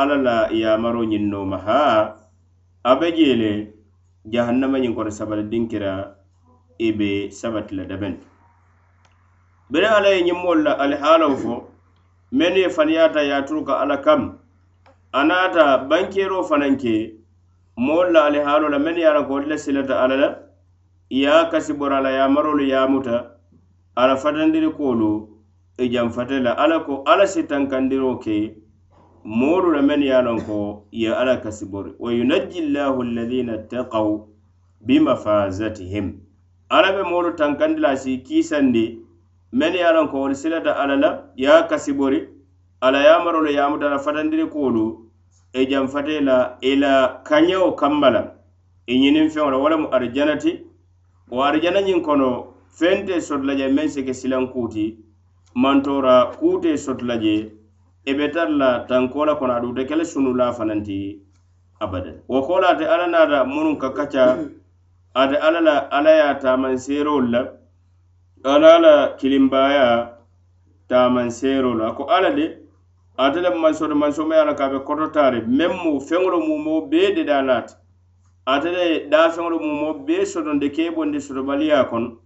alla 0.00 0.16
la 0.26 0.36
yamaro 0.60 1.00
ñiŋ 1.10 1.24
noma 1.32 1.56
haa 1.66 2.00
a 2.84 2.92
be 3.00 3.06
jee 3.16 3.34
le 3.40 3.50
jahannama 4.32 4.76
ñiŋ 4.84 4.92
kono 4.96 5.08
sabati 5.18 5.44
diŋkira 5.52 5.92
i 6.88 6.92
be 6.92 7.28
sabati 7.30 7.74
la 7.76 7.84
dabentu 7.84 8.26
bire 9.70 9.86
ala 9.88 10.08
ye 10.08 10.22
ñimmol 10.26 10.62
la 10.66 10.72
alihaalaw 10.84 11.32
e 11.32 11.36
fo 11.42 11.54
mennu 12.38 12.58
ye 12.62 12.68
faniyata 12.76 13.20
yaturu 13.30 13.62
ka 13.66 13.74
alla 13.82 13.96
kam 14.06 14.22
a 15.12 15.20
naata 15.28 15.64
bankero 15.88 16.38
fanaŋ 16.48 16.70
e 16.70 16.72
e 16.72 16.76
ke 16.82 16.94
moolu 17.84 18.10
la 18.14 18.20
alihaalo 18.28 18.66
la 18.72 18.78
mennu 18.84 18.98
ye 19.00 19.06
a 19.10 19.14
la 19.14 19.22
ko 19.26 19.32
wolu 19.34 19.46
le 19.50 19.56
silata 19.64 19.94
alla 20.04 20.16
la 20.22 20.28
i 21.10 21.18
ye 21.22 21.28
a 21.30 21.44
kasibora 21.52 22.00
la 22.02 22.10
yamarolu 22.18 22.64
yaamuta 22.72 23.16
a 24.00 24.06
la 24.08 24.14
fatandirikolu 24.16 25.10
i 25.82 25.86
janfate 25.92 26.40
la 26.42 26.52
alla 26.52 26.80
ko 26.86 27.02
alla 27.06 27.26
si 27.26 27.44
tankandiro 27.44 28.18
ke 28.22 28.36
moolu 29.24 29.72
la 29.72 29.82
mennu 29.82 30.04
ye 30.06 30.14
a 30.14 30.22
loŋ 30.22 30.38
ko 30.46 30.58
ye 30.90 31.08
alla 31.14 31.36
kasibori 31.36 31.92
wa 31.98 32.10
yunajji 32.12 32.60
llahu 32.72 33.02
alladina 33.02 33.54
taqaw 33.70 34.08
bimafazatihim 34.86 36.08
ala 36.76 36.90
be 36.96 37.02
moolu 37.10 37.30
tankandi 37.38 37.80
la 37.84 37.90
si 38.02 38.12
kiisandi 38.26 38.84
men 39.58 39.74
ye 39.80 39.84
lanko 39.96 40.18
wolu 40.22 40.34
silata 40.42 40.72
ala 40.82 40.94
la 41.02 41.10
ye 41.42 41.46
a 41.54 41.64
kasibori 41.70 42.20
ala 42.86 42.98
yamarolu 43.08 43.50
yamuta 43.58 43.90
la 43.92 43.98
fatandiri 44.04 44.46
kuolu 44.52 44.84
e 45.58 45.66
janfate 45.70 46.14
la 46.28 46.36
i 46.70 46.72
la 46.82 46.92
kaɲawo 47.28 47.68
kamma 47.80 48.08
la 48.14 48.22
i 48.92 48.96
ñinin 49.02 49.28
feŋo 49.32 49.50
la 49.54 49.58
wala 49.64 49.76
mu 49.82 49.88
arijana 49.96 50.36
ti 50.44 50.52
wo 51.32 51.42
arijana 51.48 51.80
ñiŋ 51.88 52.00
kono 52.08 52.30
fente 52.78 53.14
sotula 53.28 53.52
je 53.60 53.66
meŋ 53.76 53.88
sike 53.94 54.12
silan 54.20 54.48
kuuti 54.52 54.86
mantora 55.62 56.16
kuute 56.38 56.72
sotula 56.86 57.16
je 57.24 57.34
i 58.10 58.12
be 58.18 58.26
tara 58.34 58.50
la 58.60 58.70
tanko 58.88 59.20
la 59.28 59.34
kono 59.40 59.52
aduute 59.58 59.82
kele 59.88 60.04
sunu 60.12 60.30
la 60.40 60.46
fananti 60.58 60.98
abada 61.84 62.12
wo 62.32 62.38
ko 62.46 62.60
late 62.64 62.84
ala 62.92 63.06
naata 63.12 63.38
munuŋ 63.52 63.76
ka 63.82 63.88
kaca 63.98 64.24
mm 64.28 64.40
-hmm. 64.40 64.60
ate 65.14 65.36
alla 65.36 65.60
la 65.60 65.88
alla 65.90 66.10
ye 66.10 66.40
taamanseerolu 66.40 67.28
la 67.30 67.48
ala 68.44 68.78
la 68.80 68.94
kilimbaaya 69.20 70.16
taamanseerolu 70.88 71.84
a 71.84 71.92
ko 71.94 72.04
alla 72.08 72.30
de 72.34 72.56
ate 73.18 73.40
le 73.42 73.50
manso 73.50 73.86
de 73.88 73.94
mansomo 73.94 74.32
ye 74.32 74.40
a 74.40 74.44
la 74.44 74.54
ka 74.54 74.64
a 74.66 74.70
be 74.70 74.78
kototaari 74.80 75.44
meŋ 75.46 75.72
mu 75.84 76.00
feŋolu 76.00 76.38
mumoo 76.48 76.80
bee 76.90 77.12
dedaa 77.14 77.44
laati 77.46 77.74
ate 78.54 78.68
le 78.72 78.82
daafeŋolu 79.10 79.60
mumoo 79.60 79.92
bee 80.06 80.24
sotonde 80.24 80.66
kee 80.74 80.88
bondi 80.94 81.20
sotobaliya 81.20 81.84
kono 81.90 82.16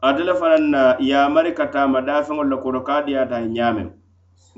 ate 0.00 0.22
le 0.24 0.32
fanaŋ 0.40 0.64
na 0.72 0.82
yaamari 0.98 1.52
ka 1.52 1.64
taama 1.72 2.00
daafeŋolu 2.00 2.50
la 2.50 2.56
koto 2.56 2.80
ka 2.80 2.96
a 2.96 3.02
diyaata 3.06 3.36
a 3.36 3.44
ñaameŋ 3.54 3.88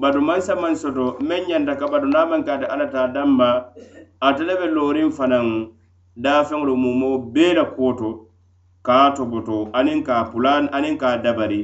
bato 0.01 0.21
mansa 0.23 0.55
maŋ 0.55 0.75
soto 0.79 1.17
meŋ 1.29 1.43
ñanta 1.49 1.75
ka 1.81 1.87
bato 1.91 2.07
naa 2.07 2.27
maŋ 2.31 2.45
ka 2.47 2.53
ate 2.55 2.67
alla 2.73 2.87
taa 2.95 3.09
danma 3.15 3.75
ate 4.27 4.43
le 4.47 4.55
be 4.61 4.67
looriŋ 4.75 5.11
fanaŋ 5.19 5.47
dafeŋolu 6.21 6.75
mumo 6.83 7.11
bee 7.35 7.53
la 7.57 7.65
kuwo 7.75 7.91
to 8.01 8.09
ka 8.87 8.95
a 9.07 9.11
togoto 9.17 9.57
aniŋ 9.79 9.99
ka 10.07 10.13
a 10.21 10.25
pulaan 10.31 10.65
aniŋ 10.77 10.95
ka 11.01 11.07
a 11.13 11.19
dabari 11.25 11.61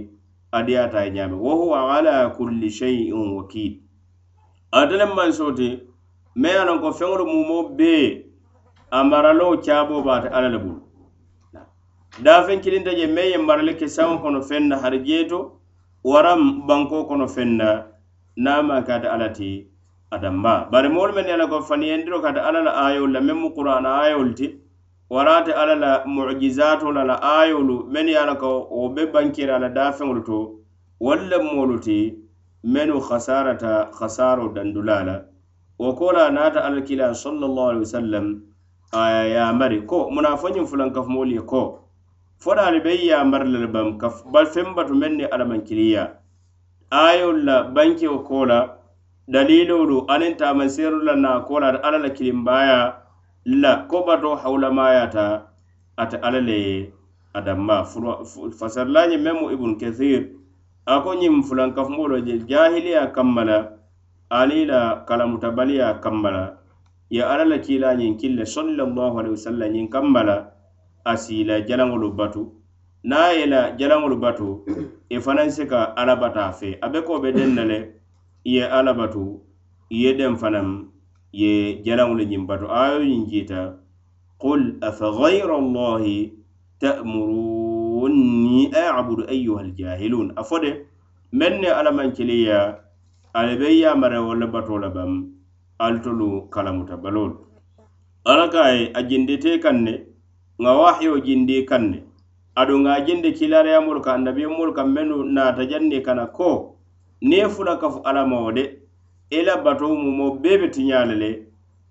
adiyaata 0.57 0.99
ye 1.05 1.11
ñaami 1.17 1.37
wo 1.45 1.53
huwa 1.61 1.79
ala 1.97 2.15
kulli 2.37 2.69
sheyin 2.77 3.33
wakiil 3.37 3.75
ate 4.79 4.95
le 5.01 5.07
mansoti 5.17 5.69
me 6.41 6.49
ye 6.57 6.63
lanko 6.69 6.89
feŋolu 6.99 7.25
mumo 7.33 7.59
bee 7.79 8.05
a 8.97 9.05
maraloo 9.11 9.55
caaboo 9.65 10.03
baate 10.07 10.29
alla 10.37 10.49
le 10.55 10.59
bulu 10.65 10.81
dafeŋ 12.25 12.59
kilinta 12.65 12.91
je 12.99 13.07
me 13.15 13.23
ye 13.31 13.37
marali 13.47 13.73
ke 13.81 13.87
saŋo 13.95 14.15
kono 14.23 14.41
feŋ 14.49 14.63
na 14.71 14.77
hari 14.83 14.99
jee 15.07 15.25
to 15.31 15.39
waraŋ 16.11 16.41
bankoo 16.67 17.03
kono 17.09 17.27
feŋ 17.35 17.49
na 17.61 17.69
niŋ 18.45 18.55
a 18.61 18.67
maŋ 18.69 18.81
ke 18.87 18.93
ate 18.97 19.09
alla 19.15 19.29
ti 19.39 19.49
adamba 20.11 20.69
bari 20.71 20.89
moolu 20.89 21.13
men 21.13 21.27
ye 21.27 21.37
la 21.37 21.47
ko 21.49 21.61
faniyendiro 21.61 22.21
kata 22.23 22.41
alla 22.43 22.63
la 22.65 22.73
ayolu 22.87 23.13
la 23.13 23.21
meŋ 23.21 23.37
mu 23.37 23.51
qur'ana 23.53 23.97
ayolu 24.09 24.35
ti 24.35 24.57
warate 25.11 25.53
alla 25.53 25.75
la 25.75 26.03
mujizato 26.07 26.91
la 26.93 27.05
la 27.05 27.15
ayolu 27.41 27.85
men 27.91 28.09
ye 28.09 28.15
la 28.15 28.35
ko 28.35 28.67
wo 28.71 28.89
be 28.89 29.07
bankira 29.07 29.59
la 29.61 29.69
dafeŋolu 29.69 30.25
to 30.25 30.55
wolu 31.01 31.29
le 31.29 31.39
moolu 31.43 31.81
ti 31.81 32.15
menu 32.65 33.01
khasarata 33.01 33.91
hasaro 34.01 34.49
dandula 34.55 35.05
la 35.05 35.21
wo 35.79 35.93
ko 35.93 36.13
la 36.13 36.31
naata 36.31 36.65
alla 36.65 36.81
kila 36.81 37.13
sallallahu 37.13 37.69
alaihi 37.69 37.85
wasallam 37.85 38.43
aya 38.93 39.23
yamari 39.29 39.85
ko 39.87 40.09
munafoñiŋ 40.09 40.65
fulankafumoolu 40.65 41.33
ye 41.37 41.41
ko 41.45 41.85
fo 42.39 42.55
daali 42.55 42.81
be 42.81 42.97
yamari 42.97 43.53
le 43.53 43.59
le 43.61 43.67
bam 43.67 43.99
ka 43.99 44.09
feŋ 44.09 44.73
batu 44.75 44.95
meŋ 44.97 45.21
ni 45.21 45.25
alla 45.29 45.45
mankiliya 45.45 46.17
ayolu 46.89 47.45
la 47.45 47.63
bankeo 47.69 48.25
ko 48.25 48.45
la 48.49 48.78
daliloolu 49.33 49.99
aniŋ 50.15 50.33
taamaseeru 50.41 51.01
la 51.09 51.15
naakola 51.25 51.67
ate 51.71 51.81
alla 51.87 51.99
la 52.05 52.11
kilimbaaya 52.17 52.79
la 53.63 53.73
kobato 53.91 54.31
hawulamayata 54.43 55.25
ate 56.03 56.17
alla 56.27 56.41
le 56.41 56.57
ye 56.67 56.93
a 57.35 57.41
danma 57.41 57.85
fasarlañe 58.59 59.17
memu 59.25 59.51
ibunu 59.53 59.75
kathir 59.81 60.23
a 60.87 60.95
ko 61.05 61.11
ñiŋ 61.21 61.43
fulankafumoo 61.47 62.09
lo 62.13 62.19
je 62.27 62.35
jahiliya 62.49 63.07
kamma 63.15 63.45
la 63.45 63.59
ali 64.31 64.65
la 64.65 65.05
kalamutabaliya 65.09 65.95
kamma 66.01 66.31
la 66.31 66.45
ye 67.11 67.23
alla 67.23 67.45
la 67.45 67.59
kiilañiŋ 67.59 68.17
kille 68.21 68.45
sallallahu 68.47 69.15
alaihi 69.21 69.37
wasallam 69.37 69.71
ñiŋ 69.75 69.87
kamma 69.93 70.23
la 70.25 70.37
a 71.05 71.15
la 71.47 71.57
jalaŋolu 71.69 72.13
batu 72.17 72.43
niŋ 73.05 73.19
a 73.19 73.33
ye 73.39 73.47
la 73.47 73.61
jalaŋolu 73.79 74.17
batu 74.17 74.65
i 75.11 75.21
fanaŋ 75.21 75.49
si 75.51 75.67
ka 75.67 75.93
alla 76.01 76.17
bata 76.17 76.49
a 76.49 76.53
fe 76.53 76.79
a 76.81 76.87
be 76.93 77.01
ko 77.07 77.21
be 77.23 77.31
deŋ 77.37 77.51
le 77.71 77.79
ye 78.55 78.65
alabatu 78.65 79.41
ye 80.01 80.13
den 80.19 80.35
fanaŋ 80.43 80.67
ye 81.41 81.51
jalaŋolu 81.85 82.23
ñiŋ 82.33 82.43
bato 82.51 82.67
ayo 82.83 82.99
ñiŋ 83.11 83.25
jiita 83.33 83.61
qul 84.43 84.61
afa 84.89 85.07
gayra 85.21 85.57
llahi 85.75 86.17
ta'muruni 86.85 88.59
a'budu 88.99 89.23
ayyuha 89.35 89.61
aljahilun 89.67 90.29
a 90.41 90.43
fo 90.49 90.57
de 90.65 90.71
meŋ 91.39 91.55
ne 91.61 91.69
alla 91.79 91.93
maŋ 91.99 92.09
kiliya 92.17 92.59
ali 93.39 93.55
be 93.61 93.69
yamare 93.83 94.19
wo 94.27 94.33
le 94.41 94.47
bato 94.55 94.75
la 94.83 94.89
baŋ 94.97 95.11
ali 95.85 95.99
tolu 96.05 96.29
kalamuta 96.55 96.95
baloolu 97.03 97.37
alla 98.31 98.47
ka 98.55 98.63
ye 98.75 98.89
a 98.99 99.01
jindite 99.09 99.51
kaŋ 99.65 99.77
ne 99.87 99.93
ŋa 100.63 100.73
waxiyo 100.83 101.13
jindi 101.27 101.57
kaŋ 101.71 101.83
ne 101.93 101.99
aduŋ 102.61 102.83
a 102.97 102.97
jindi 103.07 103.29
kilariyamolu 103.39 104.01
ka 104.07 104.11
annabiyomolu 104.17 104.73
ka 104.79 104.83
mennu 104.95 105.17
naata 105.37 105.63
janni 105.71 106.01
kana 106.07 106.27
ko 106.39 106.51
niŋ 107.27 107.35
ye 107.41 107.47
fula 107.55 107.75
kafu 107.83 107.99
alla 108.09 108.23
mawo 108.31 108.51
de 108.57 108.65
i 109.31 109.37
e 109.43 109.43
la 109.47 109.55
bato 109.65 109.87
mumo 110.03 110.27
bee 110.43 110.57
be 110.61 110.67
tiñaale 110.75 111.15
le 111.23 111.31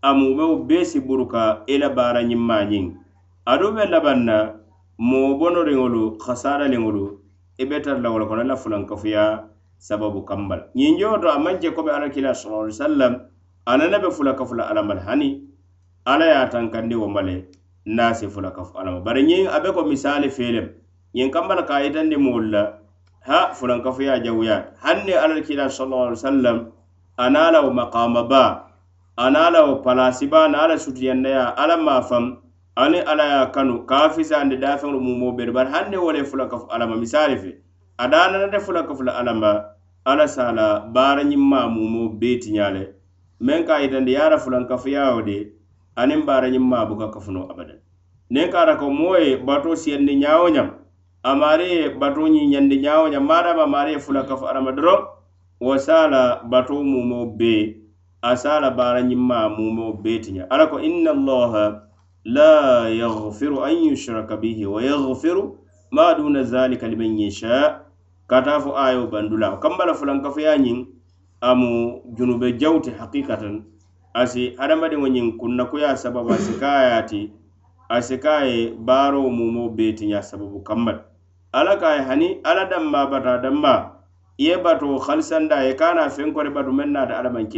a 0.02 0.10
mumeo 0.20 0.56
bee 0.68 0.84
si 0.90 1.00
buru 1.08 1.26
ka 1.34 1.44
i 1.68 1.74
e 1.76 1.78
la 1.82 1.90
baara 1.98 2.22
ñimmaañiŋ 2.30 2.86
aduŋ 3.52 3.72
be 3.76 3.84
labaŋ 3.94 4.20
na 4.28 4.38
moo 5.10 5.32
bonoriŋolu 5.40 6.04
hasaraliŋolu 6.24 7.06
i 7.60 7.64
e 7.64 7.68
be 7.70 7.76
tara 7.84 8.00
la 8.04 8.10
wola 8.14 8.26
kono 8.30 8.42
i 8.48 8.48
la 8.50 8.56
fulaŋ 8.62 8.84
kafuya 8.90 9.24
sababu 9.88 10.22
kamma 10.30 10.56
la 10.60 10.64
ñiŋjoo 10.80 11.16
to 11.22 11.28
a 11.28 11.38
maŋ 11.44 11.56
je 11.62 11.70
kobe 11.78 11.92
alakila 11.98 12.32
sallallahu 12.40 12.64
alaihi 12.72 12.78
wasallam 12.80 13.14
a 13.68 13.72
nana 13.80 13.98
be 14.04 14.10
fula 14.16 14.32
kafu 14.40 14.54
la 14.60 14.64
alla 14.72 14.80
ma 14.88 14.94
le 14.96 15.02
hani 15.08 15.30
alla 16.12 16.26
ye 16.30 16.36
a 16.44 16.48
tankandi 16.54 16.96
woma 17.02 17.20
le 17.28 17.36
naa 17.86 18.14
si 18.18 18.28
fula 18.34 18.52
kafu 18.58 18.72
alla 18.80 18.92
ma 18.96 19.00
bari 19.06 19.22
ñiŋ 19.30 19.44
a 19.52 19.58
be 19.64 19.70
ko 19.76 19.82
misaali 19.92 20.30
fee 20.36 20.52
lem 20.56 20.68
ñiŋ 21.16 21.30
kamma 21.36 21.54
la 21.60 21.64
ka 21.68 21.74
a 21.84 21.84
yitandi 21.84 22.16
moolu 22.18 22.48
la 22.56 22.64
ha 23.28 23.54
fulan 23.54 23.84
kafuya 23.84 24.20
jawuya 24.20 24.72
hanne 24.82 25.12
alal 25.14 25.44
kila 25.44 25.68
sallallahu 25.70 26.08
alaihi 26.16 26.24
wasallam 26.24 26.58
anala 27.20 27.60
wa 27.62 27.72
maqama 27.74 28.24
ba 28.30 28.72
anala 29.20 29.64
wa 29.68 29.82
palasi 29.84 30.30
ba 30.32 30.46
anala 30.48 30.80
sutiyanna 30.80 31.30
ya 31.30 31.46
ala 31.58 31.78
ma 31.78 32.00
fam 32.02 32.38
ani 32.80 33.00
ala 33.04 33.26
ya 33.28 33.44
kanu 33.52 33.84
kafisa 33.86 34.38
ande 34.40 34.56
dafin 34.60 34.96
mu 34.96 35.16
mo 35.20 35.32
ber 35.36 35.52
bar 35.52 35.68
hanne 35.68 35.98
wole 36.00 36.24
fulan 36.24 36.48
kafu 36.50 36.68
alama 36.72 36.96
misali 36.96 37.36
fe 37.38 37.58
adana 38.00 38.48
na 38.48 38.60
fulan 38.60 38.88
kafu 38.88 39.04
la 39.04 39.14
alama 39.20 39.66
ala 40.08 40.28
sala 40.32 40.80
bara 40.94 41.24
nyimma 41.24 41.68
mu 41.68 41.84
mo 41.88 42.04
beti 42.16 42.52
nyale 42.56 42.96
men 43.44 43.66
ka 43.68 43.76
itande 43.84 44.12
yara 44.16 44.40
fulan 44.40 44.68
kafu 44.72 44.90
ya 44.96 45.12
ode 45.16 45.52
anin 46.00 46.24
bara 46.26 46.48
nyimma 46.50 46.86
buka 46.88 47.12
kafu 47.12 47.32
no 47.36 47.44
abadan 47.52 47.80
ne 48.30 48.48
ka 48.50 48.64
ra 48.66 48.78
ko 48.80 48.88
moye 48.90 49.36
bato 49.38 49.76
siyanni 49.76 50.16
nyawo 50.16 50.48
nyam 50.50 50.72
amare 51.28 51.72
bato 52.00 52.22
ñi 52.34 52.42
ñandi 52.54 52.76
ñawoña 52.86 53.20
maraba 53.20 53.66
mare 53.68 54.00
fula 54.00 54.24
kafo 54.30 54.46
arama 54.48 54.72
doro 54.72 54.96
wo 55.66 55.76
sala 55.78 56.40
bato 56.52 56.74
mumo 56.84 57.26
be 57.38 57.54
a 58.24 58.34
sala 58.38 58.72
bara 58.72 59.02
ñimma 59.10 59.50
mumo 59.58 59.86
be 60.04 60.14
tiña 60.24 60.48
ala 60.50 60.68
ko 60.72 60.80
inna 60.80 61.12
allaha 61.12 61.66
la 62.24 62.88
yahfiru 62.88 63.60
an 63.60 63.76
yushraka 63.88 64.38
bihi 64.40 64.66
wa 64.66 64.80
yahfiru 64.82 65.44
ma 65.92 66.14
duna 66.14 66.44
zalika 66.44 66.88
liman 66.88 67.20
yasha 67.20 67.84
kata 68.28 68.60
fo 68.64 68.72
ayo 68.80 69.08
bandula 69.12 69.58
kambala 69.60 69.94
fulan 69.94 70.24
kafo 70.24 70.40
ya 70.40 70.56
ñin 70.56 70.88
amu 71.42 72.02
junube 72.16 72.54
jawti 72.56 72.92
haqiqatan 72.92 73.68
asi 74.14 74.56
hadamadiŋo 74.56 75.08
ñiŋ 75.12 75.38
kunna 75.38 75.66
kuya 75.68 75.92
sababu 75.98 76.32
asi 76.34 76.56
kayati 76.56 77.32
asi 77.92 78.16
kaye 78.18 78.72
baaro 78.80 79.28
mumo 79.30 79.68
be 79.76 79.92
tiña 79.92 80.24
sababu 80.24 80.64
kambata 80.64 81.04
ala 81.58 81.78
ka 81.82 81.88
a 81.94 81.96
ye 81.98 82.04
hani 82.08 82.30
alla 82.46 82.66
danma 82.70 83.08
bata 83.10 83.40
danma 83.42 83.76
i 84.38 84.46
ye 84.48 84.58
bato 84.62 85.00
halisanda 85.06 85.58
ye 85.66 85.74
kana 85.74 86.06
feŋ 86.16 86.34
kori 86.34 86.50
batu 86.54 86.70
meŋ 86.80 86.90
na 86.94 87.06
da 87.10 87.16
aduŋ 87.20 87.50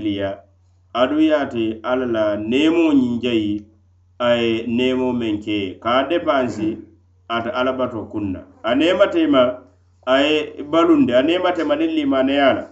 ye 1.22 1.36
ate 1.36 1.64
alla 1.84 2.06
la 2.08 2.24
neemo 2.38 2.92
ñiŋ 2.96 3.20
jayi 3.22 3.66
a 4.20 4.30
ye 4.40 4.64
nemo 4.68 5.12
meŋ 5.12 5.44
ke 5.44 5.60
ka 5.84 5.90
a 6.00 6.08
depansi 6.10 6.78
ata 7.28 7.52
ala 7.52 7.74
bato 7.74 8.08
kunna 8.12 8.42
a 8.64 8.72
ma 9.28 9.42
a 10.08 10.16
ye 10.24 10.64
balunde 10.64 11.12
a 11.14 11.22
neematema 11.22 11.76
niŋ 11.76 11.92
limaneya 12.00 12.40
yana 12.48 12.66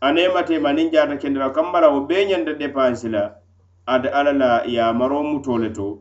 a 0.00 0.12
neematema 0.12 0.72
ni 0.72 0.90
jaata 0.92 1.18
kendi 1.20 1.38
la 1.38 1.48
o 1.50 1.80
la 1.80 1.88
wo 1.90 2.06
da 2.06 2.14
ñanta 2.14 2.54
depansi 2.54 3.08
la 3.10 3.34
a 3.86 3.94
alla 3.96 4.10
alala 4.12 4.62
ya 4.66 4.92
maro 4.92 5.22
le 5.58 5.70
to 5.72 5.98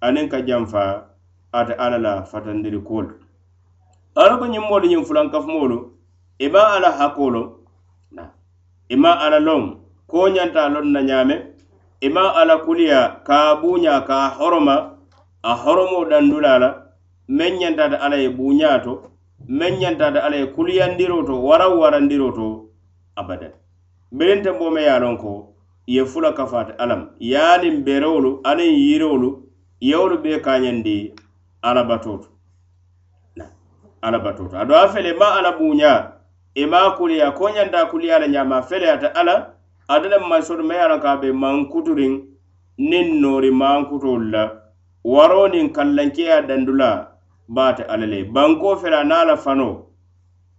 aniŋ 0.00 0.28
ka 0.30 0.38
jamfa 0.46 1.04
ate 1.52 1.74
ala 1.78 1.98
la 1.98 2.22
fatandiri 2.22 2.78
kuwo 2.78 3.19
ala 4.14 4.36
ko 4.38 4.44
ñimmoolu 4.46 4.86
ñiŋ 4.90 5.02
fulankafumoolu 5.08 5.76
i 6.44 6.48
maŋ 6.52 6.64
a 6.74 6.78
la 6.82 6.90
hakoolo 6.98 7.42
i 8.88 8.96
maŋ 9.02 9.14
a 9.24 9.26
la 9.32 9.38
loŋ 9.46 9.62
koo 10.10 10.26
ñanta 10.36 10.62
loŋ 10.74 10.86
na 10.94 11.00
ñaame 11.08 11.34
i 12.00 12.08
maŋ 12.14 12.26
a 12.40 12.42
la 12.48 12.56
kuliya 12.66 13.00
ka 13.26 13.34
a 13.50 13.56
buuñaa 13.60 14.00
ka 14.08 14.14
a 14.26 14.34
horoma 14.38 14.74
a 15.42 15.52
horomoo 15.62 16.04
dandulaa 16.10 16.58
la 16.64 16.68
meŋ 17.38 17.52
ñantaata 17.62 17.96
ala 18.04 18.16
ye 18.22 18.28
buuñaa 18.36 18.76
to 18.84 18.92
meŋ 19.58 19.72
ñantaata 19.82 20.18
ala 20.26 20.36
ye 20.40 20.46
kuliyandiroo 20.54 21.22
to 21.28 21.34
waraw 21.46 21.72
warandiroo 21.80 22.30
to 22.38 22.46
abadan 23.20 23.52
birinte 24.16 24.50
boome 24.58 24.80
ye 24.86 24.90
a 24.90 24.98
loŋ 25.02 25.16
ko 25.22 25.32
ye 25.94 26.02
fula 26.10 26.30
kafaata 26.38 26.72
alam 26.82 27.02
ye 27.28 27.38
aniŋ 27.54 27.76
berowolu 27.86 28.30
aniŋ 28.50 28.72
yiroolu 28.86 29.28
yewolu 29.88 30.16
bee 30.22 30.38
kaañandi 30.46 30.94
alabatoo 31.68 32.18
to 32.22 32.29
alabatoto 34.02 34.58
ado 34.58 34.76
a 34.76 34.88
fele 34.88 35.12
ma 35.12 35.34
ala 35.38 35.52
buña 35.56 36.12
e 36.54 36.66
ma 36.66 36.96
kuliya 36.96 37.32
ko 37.34 37.48
ñanta 37.50 37.86
kuliya 37.86 38.18
la 38.18 38.26
ñama 38.28 38.62
fele 38.62 38.90
ata 38.90 39.12
ala 39.14 39.54
adala 39.88 40.28
may 40.28 40.42
sodo 40.42 40.62
may 40.64 40.78
ala 40.80 40.98
ka 41.00 41.16
be 41.16 41.32
mankuturin 41.32 42.24
nin 42.78 43.20
noori 43.20 43.50
mankutol 43.50 44.30
la 44.30 44.52
waronin 45.04 45.72
kallankeya 45.72 46.42
dandula 46.46 47.08
bata 47.48 47.84
ala 47.88 48.06
le 48.06 48.24
banko 48.24 48.76
fela 48.76 49.04
na 49.04 49.24
la 49.24 49.36
fano 49.36 49.86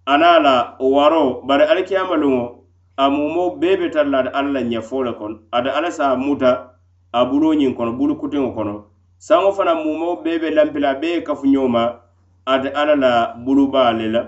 ana 0.06 0.40
la 0.40 0.76
waro 0.80 1.42
bare 1.46 1.66
alkiyama 1.66 2.16
lumo 2.18 2.64
a 2.98 3.10
mumo 3.10 3.56
bebe 3.56 3.90
tar 3.90 4.06
la 4.08 4.20
ada 4.20 4.32
alla 4.34 4.62
ñafole 4.62 5.14
kono 5.14 5.40
ada 5.52 5.74
ala 5.76 5.92
sa 5.92 6.16
muta 6.16 6.74
a 7.14 7.26
buloñin 7.26 7.74
kono 7.76 7.92
bulu 7.94 8.16
kutiŋo 8.18 8.54
kono 8.54 8.86
saŋo 9.18 9.52
fana 9.54 9.74
mumo 9.76 10.16
bebe 10.22 10.50
lampila 10.52 10.94
bee 11.02 11.22
kafuñoma 11.24 12.01
ate 12.46 12.70
ala 12.74 12.96
la 12.96 13.12
bulubaale 13.46 14.06
la 14.12 14.22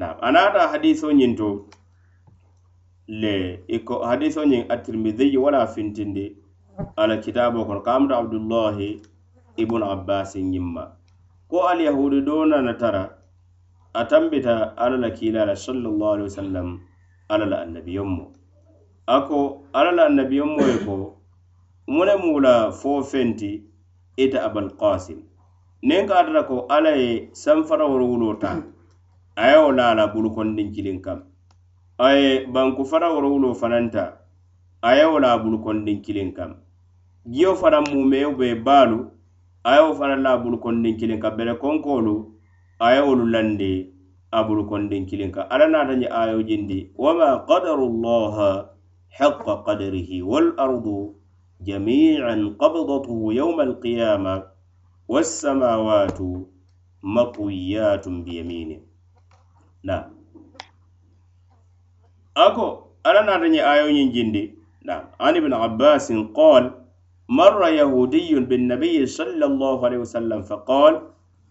naam 0.00 0.16
a 0.20 0.28
naata 0.34 0.62
hadiso 0.72 1.06
ñiŋ 1.18 1.32
to 1.38 1.48
le 3.20 3.34
i 3.68 3.78
ko 3.86 3.94
hadiso 4.08 4.40
ñiŋ 4.50 4.62
atirmidiyi 4.74 5.36
wala 5.44 5.60
fintindi 5.74 6.24
ala 7.02 7.14
kitabo 7.24 7.58
kono 7.68 7.80
kamata 7.86 8.14
abdullahi 8.20 8.88
ibnu 9.62 9.84
abbasin 9.94 10.46
ñiŋ 10.52 10.66
ma 10.74 10.84
ko 11.50 11.56
alyahudi 11.70 12.18
doonana 12.26 12.72
tara 12.80 13.02
a 14.00 14.04
tambita 14.10 14.54
ala 14.82 14.96
la 15.02 15.08
kiilala 15.16 15.52
sallallahu 15.64 16.12
alaihi 16.14 16.28
wasallam 16.32 16.68
ala 17.32 17.44
la 17.52 17.56
annabiyon 17.64 18.08
mo 18.16 18.24
a 19.06 19.16
ko 19.28 19.38
ala 19.78 19.90
la 19.96 20.02
annabiyon 20.10 20.50
mo 20.56 20.62
ye 20.72 20.76
ko 20.88 20.94
mune 21.92 22.14
mu 22.22 22.38
la 22.44 22.52
fo 22.80 22.90
fenti 23.10 23.50
ite 24.24 24.38
abalkasim 24.46 25.20
nin 25.82 26.06
kaatata 26.06 26.42
ko 26.46 26.66
alla 26.70 26.90
ye 26.94 27.28
sanfara 27.32 27.86
wol 27.86 28.02
wulo 28.06 28.34
ta 28.38 28.48
hmm. 28.50 28.64
a 29.36 29.50
ye 29.50 29.56
wo 29.58 29.72
laala 29.72 30.06
bulukondin 30.14 30.70
kiliŋ 30.72 31.00
kam 31.02 31.24
a 31.98 32.12
ye 32.14 32.46
banku 32.46 32.84
fara 32.84 33.10
wol 33.12 33.24
wulo 33.26 33.54
fananta 33.54 34.18
a 34.82 34.94
ye 34.94 35.04
wo 35.04 35.18
laa 35.18 35.38
bulukondin 35.42 36.00
kiliŋ 36.00 36.32
kam 36.32 36.54
jio 37.26 37.54
fana 37.54 37.80
mumeyo 37.82 38.30
be 38.38 38.54
baalu 38.64 39.10
a 39.64 39.74
ye 39.74 39.80
wo 39.82 39.94
fana 39.94 40.16
laa 40.16 40.36
bulukondin 40.38 40.94
kiliŋ 40.96 41.18
kam 41.18 41.36
bele 41.36 41.54
konkoolu 41.58 42.30
a 42.78 42.94
ye 42.94 43.00
wolu 43.00 43.26
landi 43.26 43.90
a 44.30 44.38
bulukondin 44.46 45.06
kiliŋ 45.06 45.30
kam 45.34 45.46
alla 45.50 45.66
naata 45.66 45.98
je 46.00 46.06
ayo 46.08 46.42
jindi 46.42 46.92
wama 46.94 47.42
kadaru 47.48 47.90
llaha 48.02 48.70
haqa 49.18 49.62
kadarihi 49.66 50.22
wal 50.22 50.54
ardu 50.58 51.14
jamian 51.60 52.54
kabdatuhu 52.58 53.32
yauma 53.34 53.62
alqiyama 53.66 54.51
والسماوات 55.12 56.18
مطويات 57.16 58.06
بيمينه 58.08 58.80
نعم 59.84 60.04
أكو 62.36 62.66
ألا 63.06 63.22
نعني 63.22 63.72
آيوني 63.72 64.04
جندي 64.14 64.44
نعم 64.84 65.04
عن 65.20 65.36
ابن 65.36 65.52
عباس 65.52 66.06
قال 66.34 66.64
مر 67.28 67.68
يهودي 67.68 68.34
بالنبي 68.40 69.06
صلى 69.06 69.44
الله 69.44 69.84
عليه 69.86 69.98
وسلم 69.98 70.42
فقال 70.42 71.02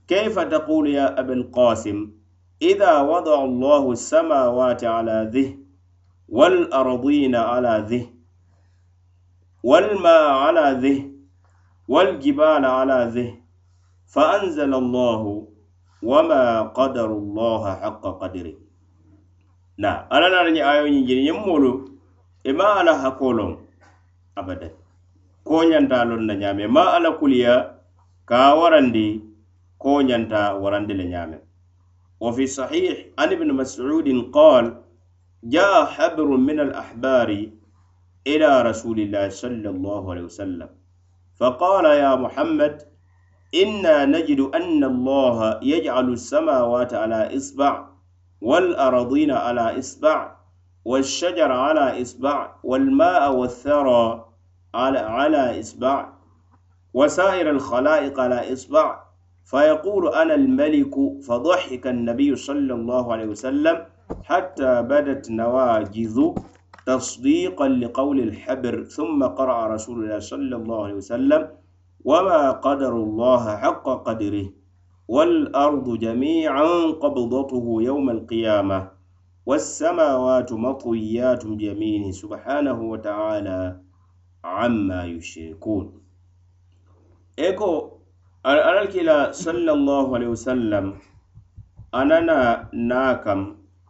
كيف 0.07 0.39
تقول 0.39 0.87
يا 0.89 1.19
أبا 1.19 1.33
القاسم 1.33 1.97
إذا 2.61 3.01
وضع 3.01 3.43
الله 3.45 3.91
السماوات 3.91 4.81
على 4.83 5.17
ذه 5.33 5.57
والأرضين 6.29 7.35
على 7.35 7.73
ذه 7.89 8.05
والماء 9.63 10.29
على 10.29 10.65
ذه 10.83 11.11
والجبال 11.87 12.65
على 12.65 12.97
ذه 13.15 13.40
فأنزل 14.13 14.71
الله 14.83 15.47
وما 16.03 16.61
قدر 16.79 17.09
الله 17.21 17.63
حق 17.81 18.03
قدره 18.21 18.55
نا 19.83 19.91
ألا 20.15 20.27
نرني 20.33 20.61
آيو 20.73 20.85
نجين 20.93 21.19
يمولو 21.31 21.71
إما 22.49 22.67
على 22.77 22.91
حقولهم 23.03 23.55
أبدا 24.41 24.69
كونيان 25.49 25.85
تالون 25.89 26.21
نجامي 26.31 26.67
ما 26.75 26.83
على 26.93 27.09
كليا 27.21 27.55
كاورندي 28.29 29.09
كونيان 29.83 30.23
تا 30.31 30.41
ورندي 30.61 30.93
لنجامي 30.99 31.39
وفي 32.23 32.43
صحيح 32.59 32.93
عن 33.19 33.29
ابن 33.37 33.49
مسعود 33.61 34.07
قال 34.37 34.65
جاء 35.55 35.73
حبر 35.95 36.27
من 36.49 36.57
الأحبار 36.65 37.29
إلى 38.31 38.49
رسول 38.69 38.97
الله 39.05 39.25
صلى 39.43 39.69
الله 39.75 40.01
عليه 40.11 40.25
وسلم 40.29 40.69
فقال 41.39 41.85
يا 42.03 42.11
محمد 42.23 42.73
إنا 43.55 44.05
نجد 44.05 44.39
أن 44.39 44.83
الله 44.83 45.59
يجعل 45.63 46.09
السماوات 46.09 46.93
على 46.93 47.37
إصبع 47.37 47.87
والأراضين 48.41 49.31
على 49.31 49.79
إصبع 49.79 50.35
والشجر 50.85 51.51
على 51.51 52.01
إصبع 52.01 52.49
والماء 52.63 53.33
والثرى 53.35 54.25
على 54.75 54.99
على 54.99 55.59
إصبع 55.59 56.09
وسائر 56.93 57.49
الخلائق 57.49 58.19
على 58.19 58.53
إصبع 58.53 58.99
فيقول 59.45 60.07
أنا 60.13 60.35
الملك 60.35 60.95
فضحك 61.27 61.87
النبي 61.87 62.35
صلى 62.35 62.73
الله 62.73 63.13
عليه 63.13 63.25
وسلم 63.25 63.85
حتى 64.23 64.81
بدت 64.81 65.31
نواجذ 65.31 66.17
تصديقا 66.85 67.67
لقول 67.67 68.19
الحبر 68.19 68.83
ثم 68.83 69.23
قرأ 69.23 69.67
رسول 69.67 70.03
الله 70.03 70.19
صلى 70.19 70.55
الله 70.55 70.83
عليه 70.83 70.93
وسلم 70.93 71.47
وما 72.09 72.41
قدر 72.65 72.93
الله 73.03 73.43
حق 73.63 73.83
قدره 74.07 74.47
والأرض 75.15 75.87
جميعا 76.05 76.65
قبضته 77.03 77.65
يوم 77.89 78.07
القيامة 78.17 78.79
والسماوات 79.49 80.49
مطويات 80.65 81.43
بيمينه 81.59 82.09
سبحانه 82.21 82.77
وتعالى 82.91 83.61
عما 84.43 84.99
يشركون 85.15 85.85
إيكو 87.43 87.71
أنا 88.45 88.81
الكلا 88.81 89.17
صلى 89.43 89.71
الله 89.77 90.05
عليه 90.15 90.27
وسلم 90.35 90.85
أنا 92.01 92.17
ناكم 92.93 93.41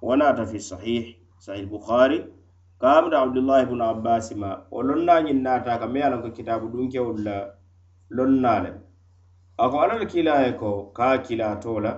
ونات 0.08 0.40
في 0.50 0.56
الصحيح 0.64 1.06
صحيح 1.46 1.60
البخاري 1.60 2.20
كامد 2.82 3.14
عبد 3.14 3.38
الله 3.38 3.64
بن 3.64 3.82
عباس 3.82 4.28
ما 4.42 4.52
ولنا 4.72 5.20
ناتا 5.48 5.76
كم 5.76 5.96
يعلم 5.96 6.28
كتاب 6.28 6.62
دونك 6.72 6.96
ولا 6.96 7.61
lon 8.16 8.32
naale 8.44 8.72
a 9.64 9.68
ko 9.72 9.78
alal 9.84 10.02
kila 10.14 10.34
ye 10.46 10.52
ko 10.62 10.72
kaa 10.98 11.16
kilaato 11.26 11.74
la 11.86 11.94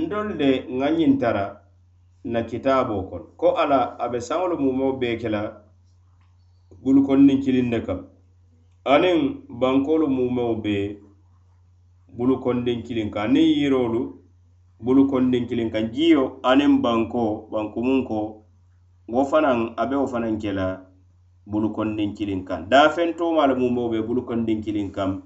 ndol 0.00 0.28
de 0.40 0.50
nga 0.74 0.86
ñintara 0.96 1.44
na 2.32 2.40
kitaaboo 2.50 3.02
kon 3.10 3.22
ko 3.40 3.48
ala 3.62 3.78
a 4.02 4.04
be 4.12 4.18
saŋolu 4.28 4.56
mumoo 4.64 4.92
bee 5.00 5.16
ke 5.20 5.28
la 5.34 5.40
bulukonniŋ 6.82 7.38
kilinne 7.44 7.78
kam 7.86 8.00
aniŋ 8.92 9.18
bankoolu 9.60 10.06
mumoo 10.16 10.52
be 10.64 10.76
bulukonniŋ 12.16 12.78
kiliŋ 12.86 13.08
kaŋ 13.14 13.24
aniŋ 13.26 13.46
yiroolu 13.58 14.00
bulukonniŋ 14.84 15.42
kiliŋ 15.48 15.68
kaŋ 15.74 15.84
jiyo 15.94 16.22
aniŋ 16.50 16.72
bankoo 16.84 17.32
bankumuŋ 17.52 18.00
ko 18.08 18.18
wo 19.12 19.20
fanaŋ 19.30 19.58
a 19.80 19.82
be 19.88 19.96
wo 20.02 20.06
fanaŋ 20.12 20.34
ke 20.42 20.50
la 20.58 20.66
bulukondin 21.46 22.10
kilin 22.18 22.42
kan 22.42 22.66
da 22.66 22.90
fen 22.90 23.14
to 23.14 23.30
mal 23.30 23.54
mu 23.54 23.70
mo 23.70 23.86
be 23.88 24.02
bulukondin 24.02 24.58
kilin 24.60 24.90
kan 24.90 25.22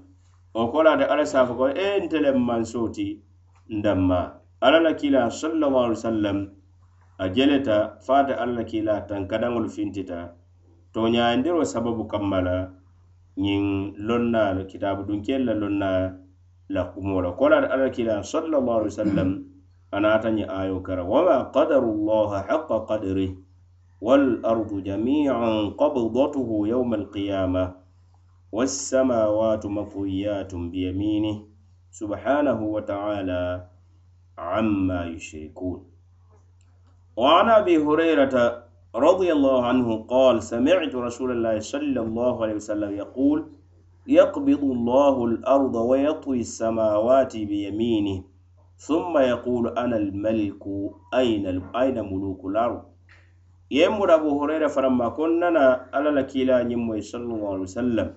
o 0.53 0.69
kola 0.69 0.95
de 0.95 1.03
ala 1.09 1.25
safa 1.25 1.53
ko 1.57 1.65
e 1.73 1.97
ntelem 2.05 2.37
man 2.37 2.61
soti 2.61 3.17
ndamma 3.65 4.37
ala 4.61 4.79
la 4.85 4.93
kila 4.93 5.33
sallallahu 5.33 5.81
alaihi 5.89 5.97
wasallam 5.99 6.37
a 7.17 7.25
jeleta 7.33 7.77
fata 8.05 8.33
ala 8.37 8.61
kila 8.63 9.09
tan 9.09 9.25
kadangul 9.27 9.65
fintita 9.65 10.37
to 10.93 11.09
nya 11.09 11.33
ndiro 11.35 11.65
sababu 11.65 12.05
kammala 12.05 12.69
nyin 13.37 13.97
lonna 13.97 14.53
le 14.53 14.63
kitabu 14.69 15.07
dun 15.09 15.25
kella 15.25 15.57
lonna 15.57 16.21
la 16.69 16.81
kumola 16.93 17.33
kola 17.33 17.61
de 17.65 17.67
ala 17.73 17.89
kila 17.89 18.21
sallallahu 18.21 18.85
alaihi 18.85 18.93
wasallam 18.93 19.29
anata 19.89 20.29
nyi 20.29 20.45
ayo 20.45 20.85
kara 20.85 21.01
wa 21.01 21.49
qadarullah 21.49 22.45
haqqo 22.45 22.85
qadrihi 22.85 23.41
والأرض 24.01 24.83
جميعا 24.83 25.61
قبضته 25.77 26.61
يوم 26.67 26.93
القيامة 26.93 27.75
والسماوات 28.51 29.65
مطويات 29.65 30.55
بيمينه 30.55 31.41
سبحانه 31.91 32.61
وتعالى 32.63 33.63
عما 34.37 35.05
يشركون 35.05 35.85
وعن 37.17 37.49
أبي 37.49 37.77
هريرة 37.77 38.63
رضي 38.95 39.31
الله 39.31 39.65
عنه 39.65 40.05
قال 40.09 40.43
سمعت 40.43 40.95
رسول 40.95 41.31
الله 41.31 41.59
صلى 41.59 41.99
الله 42.01 42.43
عليه 42.43 42.55
وسلم 42.55 42.91
يقول 42.97 43.45
يقبض 44.07 44.63
الله 44.63 45.25
الأرض 45.25 45.75
ويطوي 45.75 46.39
السماوات 46.39 47.37
بيمينه 47.37 48.23
ثم 48.77 49.17
يقول 49.17 49.77
أنا 49.77 49.97
الملك 49.97 50.63
أين 51.13 51.45
أين 51.75 52.01
ملوك 52.13 52.45
الأرض 52.45 52.81
yemura 53.71 54.15
abu 54.15 54.29
hurera 54.37 54.67
faramma 54.69 55.15
ko 55.15 55.27
nana 55.27 55.87
alla 55.95 56.11
la 56.11 56.23
kila 56.27 56.59
ñimmoy 56.67 56.99
sallallahu 57.01 57.53
alaihi 57.55 57.67
wasallam 57.71 58.09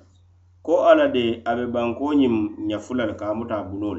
ko 0.67 0.75
alla 0.91 1.07
de 1.15 1.43
abe 1.47 1.65
bankoñim 1.73 2.37
ñafulal 2.69 3.15
kamuta 3.15 3.63
bunol 3.71 3.99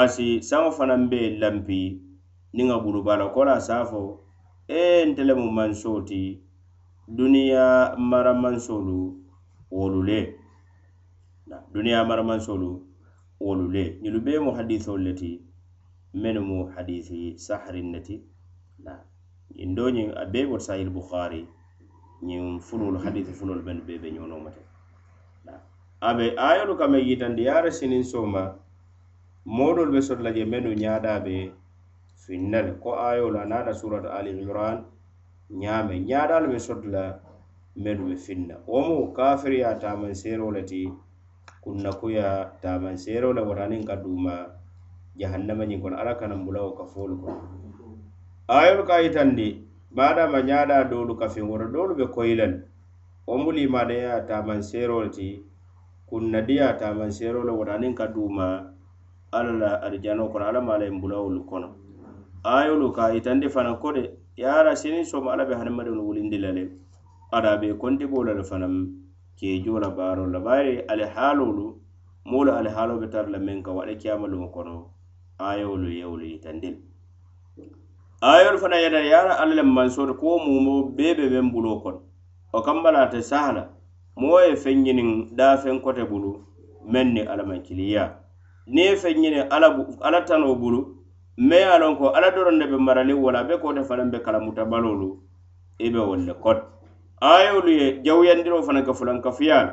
ansi 0.00 0.42
saŋo 0.48 0.70
fanaŋ 0.78 1.02
be 1.10 1.20
lampi 1.40 1.80
niŋ 2.56 2.68
a 2.74 2.78
bulu 2.82 3.00
bala 3.06 3.24
ko 3.34 3.40
la 3.48 3.56
safo 3.68 4.02
e 4.78 5.06
ntelemu 5.08 5.46
manso 5.56 5.92
ti 6.08 6.20
duniya 7.16 7.66
mara 8.10 8.32
mansolu 8.42 8.98
wolu 9.76 10.00
le 10.08 10.20
duniya 11.72 12.00
mara 12.08 12.22
mansolu 12.30 12.70
wolu 13.44 13.64
le 13.74 13.82
ñunu 14.02 14.18
be 14.24 14.32
mu 14.44 14.50
hadisol 14.56 14.98
le 15.06 15.12
ti 15.20 15.30
menu 16.22 16.40
mu 16.48 16.58
hadisi 16.74 17.18
sahrin 17.44 17.88
ne 17.94 18.00
ti 18.06 18.16
ñiŋ 19.58 19.70
doo 19.76 19.90
ñiŋ 19.96 20.08
a 20.22 20.24
bee 20.32 20.46
bota 20.50 20.64
sahil 20.68 20.90
bukhari 20.98 21.40
ñiŋ 22.28 22.44
fulolu 22.66 22.98
hadisi 23.04 23.32
fulolu 23.38 23.60
bennu 23.66 23.82
bee 23.88 24.00
be 24.02 24.08
ñoo 24.14 24.40
mate 24.46 24.62
abe 26.08 26.26
ayolu 26.26 26.26
be 26.38 26.44
ayolu 26.48 26.72
kama 26.80 26.98
yitandiyaara 27.08 27.70
siniŋ 27.78 28.02
sooma 28.12 28.42
moodolu 29.56 29.90
be 29.94 30.00
soto 30.06 30.22
la 30.26 30.30
je 30.36 30.42
mennu 30.52 30.70
ñaadaa 30.82 31.20
be 31.26 31.36
finnal 32.22 32.66
ko 32.82 32.90
ayolu 33.10 33.36
a 33.56 33.72
surat 33.80 34.04
ali 34.18 34.30
imran 34.42 34.78
ñaame 35.62 35.94
ñaadaalu 36.08 36.46
be 36.52 36.58
soto 36.66 36.86
la 36.94 37.04
mennu 37.84 38.02
be 38.08 38.16
finna 38.24 38.54
wo 38.70 38.78
mu 38.88 38.94
kafiriya 39.16 39.70
taamaŋ 39.82 40.12
seeroo 40.20 40.50
le 40.56 40.62
ti 40.70 40.80
kunnakuya 41.62 42.26
taamaŋ 42.62 42.94
seeroo 43.04 43.32
le 43.36 43.42
waraniŋ 43.48 43.82
ka 43.88 43.94
duuma 44.02 44.34
jahannama 45.20 45.64
ñiŋ 45.70 45.78
kono 45.82 45.96
ala 46.02 46.12
kana 46.20 46.34
mbula 46.40 46.58
ka 46.66 46.72
kafoolu 46.80 47.14
kono 47.22 47.40
ayol 48.48 48.86
ka 48.86 49.02
yitandi 49.02 49.66
madama 49.90 50.38
ñaɗa 50.40 50.86
dolu 50.90 51.14
kafiŋoto 51.18 51.66
dolu 51.72 51.94
be 51.98 52.04
koyilani 52.14 52.58
wo 53.26 53.34
mulimadaya 53.42 54.22
tamanserole 54.28 55.10
ti 55.10 55.42
kunnadiya 56.08 56.78
tamanserole 56.78 57.50
wota 57.50 57.72
aniŋ 57.74 57.94
ka 57.98 58.06
duma 58.06 58.46
alla 59.38 59.50
la 59.60 59.70
arijano 59.86 60.30
kono 60.30 60.44
alla 60.46 60.60
ma 60.62 60.72
alla 60.78 60.86
imbulawolu 60.86 61.40
kono 61.50 61.68
ayolu 62.46 62.86
ka 62.96 63.02
yitandi 63.18 63.48
fana 63.50 63.74
kode 63.82 64.02
yara 64.38 64.76
sini 64.78 65.02
somo 65.04 65.30
alla 65.34 65.42
be 65.44 65.54
hadamadiŋolu 65.58 66.02
wulindi 66.06 66.38
la 66.38 66.50
le 66.56 66.62
ada 67.34 67.58
be 67.60 67.74
kontibo 67.74 68.22
lal 68.24 68.44
fanam 68.46 68.94
kejola 69.38 69.90
barol 69.90 70.30
la 70.30 70.38
bayri 70.38 70.86
alihalolu 70.86 71.82
moolu 72.30 72.50
alihalo 72.54 73.00
be 73.02 73.10
tara 73.10 73.26
la 73.28 73.38
meŋ 73.42 73.62
ka 73.66 73.72
wo 73.74 73.82
ala 73.82 73.94
kiyama 73.98 74.30
lumo 74.30 74.54
kono 74.54 74.94
ayolu 75.34 75.90
yewolu 75.90 76.22
yitandi 76.30 76.70
le 76.70 76.78
ayolu 78.20 78.58
fana 78.58 78.76
yeta 78.76 78.98
ye 79.00 79.12
ala 79.14 79.38
alla 79.40 79.54
le 79.54 79.62
mansooto 79.62 80.14
ko 80.14 80.38
mumo 80.38 80.82
bee 80.96 81.14
be 81.14 81.28
ben 81.28 81.50
bulo 81.52 81.80
kono 81.84 82.00
o 82.54 82.62
kamma 82.62 82.90
la 82.90 83.10
sahala 83.22 83.68
moo 84.16 84.40
ye 84.40 84.56
feŋ 84.56 84.76
ñiniŋ 84.84 85.36
daafeŋ 85.36 85.80
kote 85.82 86.02
bulu 86.08 86.32
meŋ 86.92 87.08
ni 87.12 87.20
alamankiliya 87.20 88.14
niŋ 88.72 88.84
ye 88.88 88.94
feŋ 88.96 89.16
ñiniŋ 89.20 89.48
ala, 89.52 89.68
ala 90.00 90.20
tanoo 90.26 90.54
bulu 90.56 90.80
me 91.48 91.56
ye 91.56 91.64
a 91.64 91.78
loŋ 91.78 91.96
ko 91.98 92.06
ala 92.16 92.28
doroŋ 92.34 92.56
ne 92.56 92.66
be 92.70 92.76
marali 92.78 93.12
wala 93.12 93.40
be 93.48 93.54
kote 93.60 93.82
fanaŋ 93.88 94.08
be 94.12 94.18
kalamuta 94.24 94.64
baloolu 94.64 95.08
i 95.78 95.86
be 95.92 95.98
wolu 96.00 96.24
le 96.28 96.34
koto 96.34 96.64
ayolu 97.20 97.68
ye 97.70 98.00
jawuyandiroo 98.00 98.62
fanaŋ 98.64 98.84
ka 98.86 98.92
fulankafuyaa 98.96 99.62
la 99.64 99.72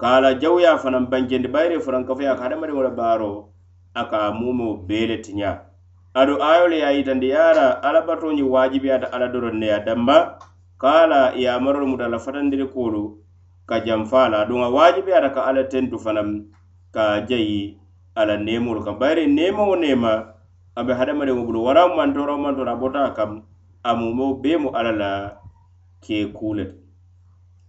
ka 0.00 0.06
a 0.16 0.20
la 0.20 0.34
jawuyaa 0.42 0.78
fanaŋ 0.82 1.06
bankendi 1.10 1.46
bayiri 1.54 1.78
fulankafuyaa 1.84 2.34
ka 2.34 2.42
hadamadiŋo 2.50 2.82
la 2.82 2.90
baaroo 2.90 3.46
a 3.94 4.04
ka 4.10 4.16
a 4.26 4.30
mumoo 4.34 4.74
bee 4.88 5.06
le 5.06 5.16
tiñaa 5.22 5.69
ado 6.12 6.42
ayole 6.42 6.78
ya 6.78 6.90
yitandi 6.90 7.28
yara 7.30 7.82
alabatoñi 7.82 8.42
wajibiyata 8.42 9.12
ala 9.12 9.28
doron 9.30 9.58
neya 9.62 9.78
damba 9.84 10.38
kala 10.78 11.34
yamarol 11.38 11.86
muta 11.86 12.10
la 12.10 12.18
fatandiri 12.18 12.66
kolu 12.66 13.14
ka 13.62 13.78
janfala 13.86 14.42
aduŋa 14.42 14.74
wajibiyata 14.74 15.30
ka 15.30 15.46
ala 15.46 15.70
tentu 15.70 16.02
fanam 16.02 16.50
ka 16.90 17.22
jayi 17.30 17.78
ala 18.18 18.34
nemol 18.36 18.82
kam 18.82 18.98
bayri 18.98 19.30
nemo 19.30 19.70
nema 19.78 20.34
abe 20.74 20.92
hadamaden 20.98 21.38
o 21.38 21.46
bulu 21.46 21.62
wara 21.62 21.86
mantoro 21.94 22.34
mantoro 22.34 22.70
abota 22.74 23.14
kam 23.14 23.46
amumo 23.86 24.42
bemu 24.42 24.74
ala 24.74 24.90
la 24.90 25.10
ke 26.02 26.26
kulet 26.34 26.74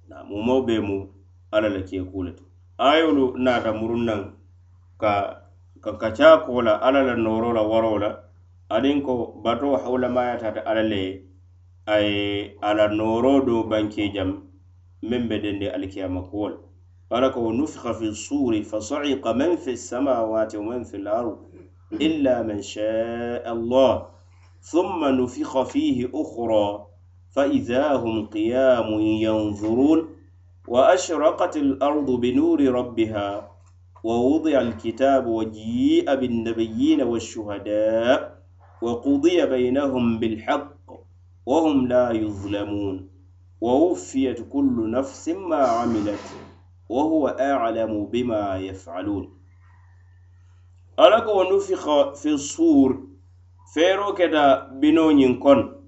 amumo 0.09 0.65
bemu 0.65 1.13
ala 1.53 1.69
la 1.69 1.85
ke 1.85 2.01
kulet 2.09 2.41
ayolu 2.81 3.37
nata 3.37 3.69
murunnan 3.69 4.33
ka 4.97 5.45
ka 5.77 5.91
kacha 6.01 6.41
kola 6.41 6.81
ala 6.81 7.05
la 7.05 7.13
norola 7.13 7.61
warola 7.61 8.30
aniŋ 8.71 9.01
ko 9.03 9.13
batoo 9.43 9.75
hawulamaya 9.77 10.39
tata 10.39 10.61
alla 10.65 10.83
le 10.83 11.23
a 11.85 11.97
ala 12.63 12.87
nooroo 12.87 13.43
do 13.45 13.55
banke 13.69 14.07
jam 14.15 14.47
meŋ 15.03 15.27
be 15.27 15.35
dende 15.43 15.67
alikiyama 15.75 16.21
kuwo 16.31 16.47
le 16.49 16.57
ala 17.11 17.29
ko 17.35 17.51
nufiha 17.51 17.91
fi 17.99 18.07
suuri 18.15 18.63
fasaiqa 18.63 19.33
man 19.37 19.57
fi 19.57 19.75
samawati 19.75 20.55
wa 20.57 20.63
man 20.63 20.85
fi 20.87 20.97
lard 21.03 21.35
illa 21.99 22.43
man 22.43 22.61
shaa 22.63 23.43
allah 23.43 24.07
ثم 24.61 25.01
نفخ 25.05 25.63
فيه 25.73 26.09
أخرى 26.13 26.67
فإذا 27.33 27.93
هم 27.97 28.25
قيام 28.29 28.93
ينظرون 29.25 29.99
وأشرقت 30.67 31.57
الأرض 31.57 32.11
بنور 32.11 32.59
ربها 32.61 33.29
ووضع 34.03 34.61
الكتاب 34.61 35.25
وجيء 35.27 36.15
بالنبيين 36.15 37.01
والشهداء 37.01 38.30
وقضي 38.81 39.45
بينهم 39.45 40.19
بالحق 40.19 40.71
وهم 41.45 41.87
لا 41.87 42.11
يظلمون 42.11 43.09
ووفيت 43.61 44.45
كل 44.53 44.91
نفس 44.91 45.29
ما 45.29 45.55
عملت 45.65 46.23
وهو 46.89 47.27
أعلم 47.27 48.05
بما 48.05 48.57
يفعلون 48.57 49.37
ألك 50.99 51.27
ونفخ 51.27 52.13
في 52.13 52.29
الصور 52.29 53.03
فيرو 53.73 54.13
كدا 54.13 54.67
بنون 54.69 55.19
ينكون 55.19 55.81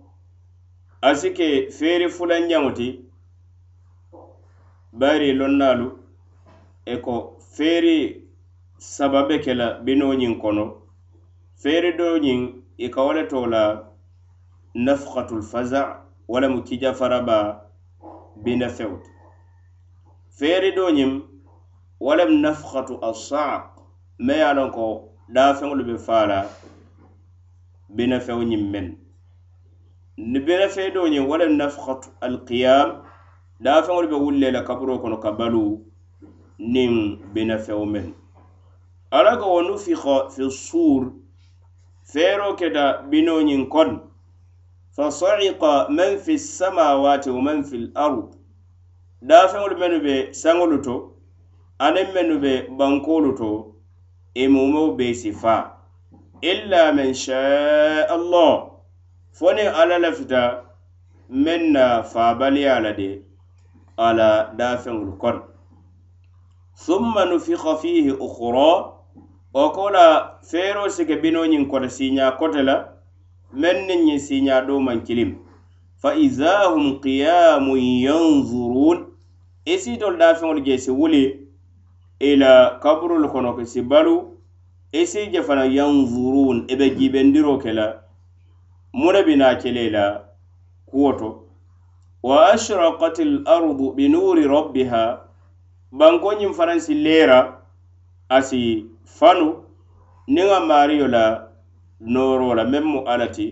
أسك 1.04 1.70
فيري 1.70 2.10
فلان 2.10 2.52
يموتي 2.52 3.00
باري 4.94 5.32
لنالو 5.34 5.98
إكو 6.88 7.38
فيري 7.54 8.24
sababe 8.84 9.40
kela 9.40 9.80
binoñin 9.84 10.42
kono 10.42 10.66
feeri 11.64 11.94
do 11.98 12.18
ñin 12.20 12.63
i 12.78 12.86
e 12.86 12.90
ka 12.90 13.02
wo 13.04 13.14
le 13.14 13.24
to 13.28 13.46
la 13.46 13.86
nafkatul 14.76 15.44
faza 15.44 16.02
walamu 16.28 16.64
kijafaraba 16.64 17.62
binafew 18.44 18.98
ti 19.02 19.10
feeri 20.38 20.72
do 20.76 20.90
ñiŋ 20.90 21.22
walam 22.00 22.32
nafkatu 22.42 22.98
assaak 23.06 23.78
me 24.26 24.34
ye 24.36 24.44
a 24.50 24.54
loŋ 24.56 24.72
ko 24.74 24.86
daafeŋolu 25.34 25.84
be 25.88 25.96
faala 26.08 26.50
binafew 27.96 28.40
ñiŋ 28.50 28.64
meŋ 28.72 28.88
ni 30.32 30.40
binafee 30.40 30.90
do 30.94 31.02
ñiŋ 31.14 31.24
walam 31.30 31.54
nafkatu 31.58 32.10
alkiyam 32.26 32.90
daafeŋolu 33.64 34.08
be 34.10 34.18
wulle 34.24 34.50
la 34.52 34.62
kaburo 34.66 34.98
kono 35.00 35.18
ka 35.24 35.32
balu 35.38 35.86
niŋ 36.58 36.92
binafew 37.34 37.86
meŋ 37.94 38.06
alaka 39.18 39.46
wo 39.54 39.60
nufika 39.62 40.16
fi 40.34 40.44
suuri 40.50 41.10
fero 42.12 42.56
keta 42.56 42.86
binoñin 43.10 43.70
kon 43.74 43.90
fa 44.96 45.06
soika 45.12 45.72
man 45.96 46.18
fi 46.20 46.36
samawati 46.38 47.30
wa 47.30 47.42
man 47.48 47.64
fi 47.64 47.78
lard 47.96 48.36
dafeŋolu 49.30 49.76
mennu 49.82 49.98
be 50.06 50.14
saŋolu 50.42 50.78
to 50.86 50.96
aniŋ 51.86 52.08
mennu 52.16 52.36
be 52.44 52.54
bankolu 52.78 53.32
to 53.40 53.50
imumow 54.44 54.90
e 54.94 54.96
be 54.98 55.06
sifa 55.22 55.56
illa 56.52 56.82
man 56.98 57.12
sha 57.22 57.42
allah 58.16 58.54
foniŋ 59.38 59.68
alla 59.82 59.98
la 60.04 60.10
fita 60.18 60.42
meŋ 61.44 61.62
na 61.76 61.84
faabaliya 62.12 62.76
la 62.86 62.92
de 63.00 63.10
ala 64.08 64.30
dafeŋolu 64.60 65.14
kon 65.22 65.38
summa 66.84 67.22
nufika 67.30 67.74
fihi 67.82 68.12
ukhra 68.26 68.72
wo 69.54 69.70
kola 69.76 70.32
feero 70.50 70.86
sike 70.92 71.16
binoñiŋ 71.22 71.64
kota 71.72 71.90
siiña 71.96 72.26
kote 72.40 72.62
la 72.70 72.76
meŋ 73.62 73.78
niŋ 73.88 74.02
ñiŋ 74.08 74.20
siiña 74.26 74.56
do 74.68 74.76
maŋ 74.86 74.98
kilim 75.08 75.32
fa 76.02 76.10
iza 76.26 76.54
hum 76.74 76.88
qiyamun 77.04 77.80
yanzurun 78.06 79.00
i 79.66 79.74
e 79.74 79.78
siitolu 79.82 80.16
daafeŋolu 80.22 80.60
je 80.68 80.76
si 80.84 80.92
wuli 81.00 81.24
ila 82.30 82.52
kaburulu 82.84 83.28
kono 83.34 83.52
ke 83.58 83.64
si 83.72 83.82
balu 83.90 84.16
i 84.92 84.98
e 84.98 85.06
sii 85.12 85.28
je 85.34 85.42
fana 85.48 85.66
yanzurun 85.78 86.58
i 86.68 86.74
e 86.74 86.76
be 86.80 86.86
jiibendiro 86.98 87.54
ke 87.62 87.72
la 87.78 87.88
mune 89.00 89.22
bi 89.28 89.34
naa 89.40 89.56
kele 89.62 89.84
la 89.96 90.06
kuwo 90.90 91.12
to 91.20 91.30
wa 92.28 92.38
ashrakat 92.54 93.18
l 93.20 93.34
ardu 93.56 93.86
binuuri 93.98 94.44
rabbiha 94.54 95.04
bankoñiŋ 95.98 96.52
fanaŋ 96.58 96.80
si 96.86 96.94
leera 97.06 97.40
asi 98.30 98.62
fanu 99.20 99.50
niŋa 100.34 100.60
maario 100.70 101.08
la 101.16 101.24
nooro 102.14 102.50
la 102.60 102.64
meŋ 102.72 102.86
mu 102.94 103.00
alla 103.12 103.28
ti 103.36 103.46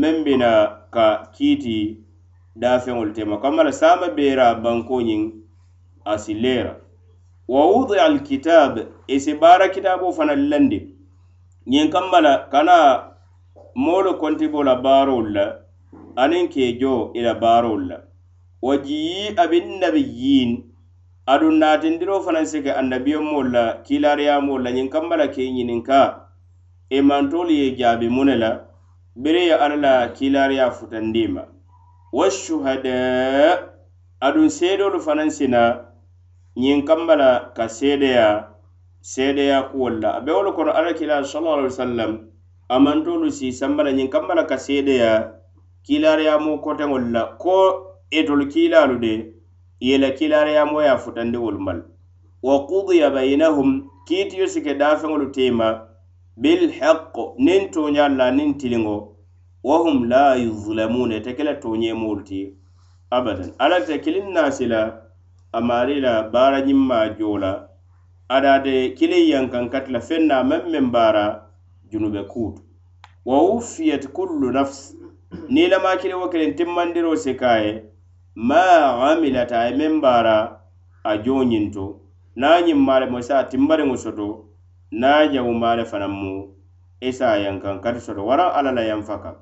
meŋ 0.00 0.14
bina 0.26 0.50
ka 0.94 1.06
kiiti 1.34 1.76
daafeŋolu 2.60 3.12
tema 3.16 3.36
kamma 3.42 3.62
la 3.68 3.72
saama 3.80 4.06
beera 4.16 4.46
banko 4.64 4.94
ñiŋ 5.08 5.22
a 6.10 6.18
si 6.22 6.32
leera 6.42 6.72
wa 7.52 7.60
wudia 7.72 8.02
alkitab 8.08 8.72
i 8.78 8.86
e 9.14 9.20
si 9.24 9.32
baara 9.42 9.66
kitaaboo 9.74 10.16
fanaŋ 10.18 10.40
landi 10.50 10.78
ñiŋ 11.70 11.86
kamma 11.94 12.18
la 12.26 12.32
kana 12.52 12.76
moolu 13.84 14.10
kontibo 14.22 14.60
la 14.68 14.74
baarolu 14.84 15.28
la 15.36 15.44
aniŋ 16.22 16.44
kee 16.52 16.70
joo 16.80 17.00
i 17.18 17.20
la 17.26 17.34
baarolu 17.42 17.84
la 17.90 17.96
wa 18.66 18.74
jiyi 18.84 19.22
abinnabiyiin 19.42 20.50
aɗum 21.32 21.54
natindiro 21.60 22.14
fanaŋ 22.24 22.44
sike 22.46 22.72
annabiyo 22.80 23.18
moolu 23.22 23.50
la 23.52 23.64
kilariyamo 23.84 24.54
la 24.64 24.70
ñiŋ 24.72 24.88
kamma 24.92 25.16
la 25.16 25.26
ke 25.28 25.42
ñininka 25.56 26.00
ì 26.90 26.96
e 26.96 27.00
mantoolu 27.02 27.52
ye 27.52 27.76
jaabi 27.78 28.08
mu 28.08 28.24
ne 28.24 28.34
la 28.36 28.50
bire 29.16 29.42
ye 29.44 29.52
alla 29.52 29.76
la 29.76 30.08
kilariya 30.16 30.70
futandi 30.70 31.28
ma 31.28 31.42
washuhada 32.12 32.98
aɗum 34.26 34.48
seedoolu 34.48 34.98
fanaŋ 35.06 35.30
sina 35.30 35.62
ñiŋ 36.56 36.82
kamma 36.88 37.14
la 37.16 37.52
ka 37.56 37.68
seedeya 37.68 38.48
seedeya 39.02 39.68
kuwol 39.68 40.00
la 40.00 40.10
a 40.16 40.20
be 40.24 40.32
wolu 40.32 40.52
kono 40.52 40.72
alla 40.72 40.92
kilari 40.94 41.26
sallla 41.26 41.50
alih 41.52 41.68
wa 41.68 41.70
sallam 41.70 42.12
a 42.68 42.78
mantoolu 42.78 43.28
si 43.30 43.52
samba 43.52 43.84
la 43.84 43.90
ñiŋ 43.92 44.08
kamma 44.08 44.34
la 44.34 44.44
ka 44.46 44.56
seedeya 44.56 45.36
kilariyamo 45.84 46.56
koteŋol 46.64 47.12
la 47.12 47.36
ko 47.36 47.56
etolu 48.10 48.48
kiilaalu 48.48 48.96
de 49.00 49.37
yela 49.80 50.10
kilariyamo 50.10 50.82
ya 50.82 50.96
futandi 50.98 51.38
wol 51.38 51.58
mal 51.58 51.82
wa 52.42 52.66
kudiya 52.66 53.10
bainahum 53.10 53.90
kiitiyo 54.06 54.46
sike 54.46 54.74
dafeŋolu 54.74 55.30
tema 55.32 55.86
bilhaqo 56.40 57.34
nin 57.38 57.70
toña 57.70 58.08
la 58.08 58.30
nin 58.30 58.58
tiliŋo 58.58 59.08
wahum 59.64 60.04
la 60.08 60.34
yuzlamuna 60.36 61.16
ite 61.16 61.34
kela 61.36 61.54
toñemolu 61.54 62.24
ti 62.24 62.52
abadan 63.10 63.52
alla 63.58 63.80
te 63.86 63.98
kilin 63.98 64.32
nasila 64.32 64.98
amari 65.52 66.00
la 66.00 66.22
baara 66.30 66.60
ñimma 66.60 67.08
jola 67.18 67.68
adade 68.28 68.94
kilin 68.96 69.28
yankankati 69.30 69.92
la 69.92 70.00
feŋ 70.00 70.22
na 70.26 70.42
meŋ 70.44 70.62
meŋ 70.72 70.90
baara 70.92 71.50
junube 71.90 72.22
kutu 72.28 72.62
wa 73.24 73.38
wuffiyat 73.42 74.08
kullu 74.12 74.50
nafs 74.50 74.96
ni 75.48 75.68
lama 75.68 75.96
kiliwo 75.96 76.28
kilin 76.28 76.54
timmandiro 76.56 77.16
sikaye 77.16 77.87
ma 78.38 79.10
amilata 79.10 79.58
ay 79.66 79.72
e 79.74 79.76
meŋ 79.78 79.94
baara 80.02 80.36
a 81.02 81.12
joñiŋ 81.24 81.64
to 81.74 81.84
naŋ 82.40 82.56
ñiŋ 82.66 82.78
maale 82.86 83.06
mo 83.10 83.16
isa 83.22 83.36
timbariŋo 83.50 83.96
soto 84.04 84.26
naŋ 85.00 85.20
jawu 85.34 85.52
maale 85.62 85.82
fanaŋ 85.90 86.12
mu 86.22 86.32
isa 87.08 87.26
e 87.34 87.40
yankaŋ 87.46 87.76
kati 87.84 88.00
soto 88.06 88.22
waraŋ 88.28 88.50
alla 88.58 88.70
la 88.78 88.82
yanfa 88.90 89.16
kaŋ 89.24 89.36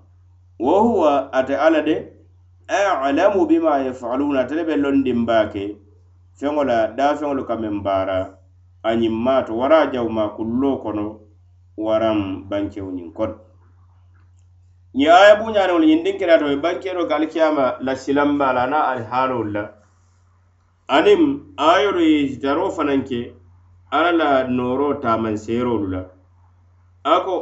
wo 0.65 0.77
huwa 0.87 1.13
ate 1.39 1.55
alla 1.67 1.81
de 1.89 1.97
alamu 3.07 3.41
bima 3.51 3.75
yafaluna 3.87 4.39
atele 4.43 4.63
be 4.69 4.75
londin 4.83 5.21
baake 5.29 5.63
feŋo 6.41 6.63
la 6.71 6.79
dafeŋolu 6.99 7.43
ka 7.49 7.55
meŋ 7.63 7.77
baara 7.87 8.19
a 8.83 8.91
ñiŋ 9.01 9.13
maato 9.25 9.53
wara 9.61 9.79
jawu 9.93 10.09
ma 10.17 10.25
kulloo 10.37 10.77
kono 10.83 11.05
waraŋ 11.85 12.19
bankewu 12.51 12.91
ñiŋ 12.97 13.09
kono 13.17 13.35
ñiŋ 14.99 15.11
aya 15.21 15.35
buñaniŋol 15.41 15.85
ñiŋ 15.89 16.01
dinkiriyatoo 16.05 16.51
ye 16.53 16.57
bankeno 16.65 17.03
ka 17.09 17.15
alikiyama 17.17 17.65
la 17.85 17.93
silanba 18.03 18.49
la 18.57 18.65
na 18.73 18.79
ali 18.91 19.05
haalowol 19.13 19.49
la 19.55 19.63
aniŋ 20.97 21.23
ayolu 21.71 22.01
ye 22.01 22.37
daroo 22.43 22.71
fanaŋ 22.71 23.01
ke 23.09 23.19
alla 23.91 24.13
la 24.19 24.29
nooroo 24.57 24.95
taamanseerolu 25.03 25.87
la 25.95 26.01
a 27.05 27.15
ko 27.25 27.35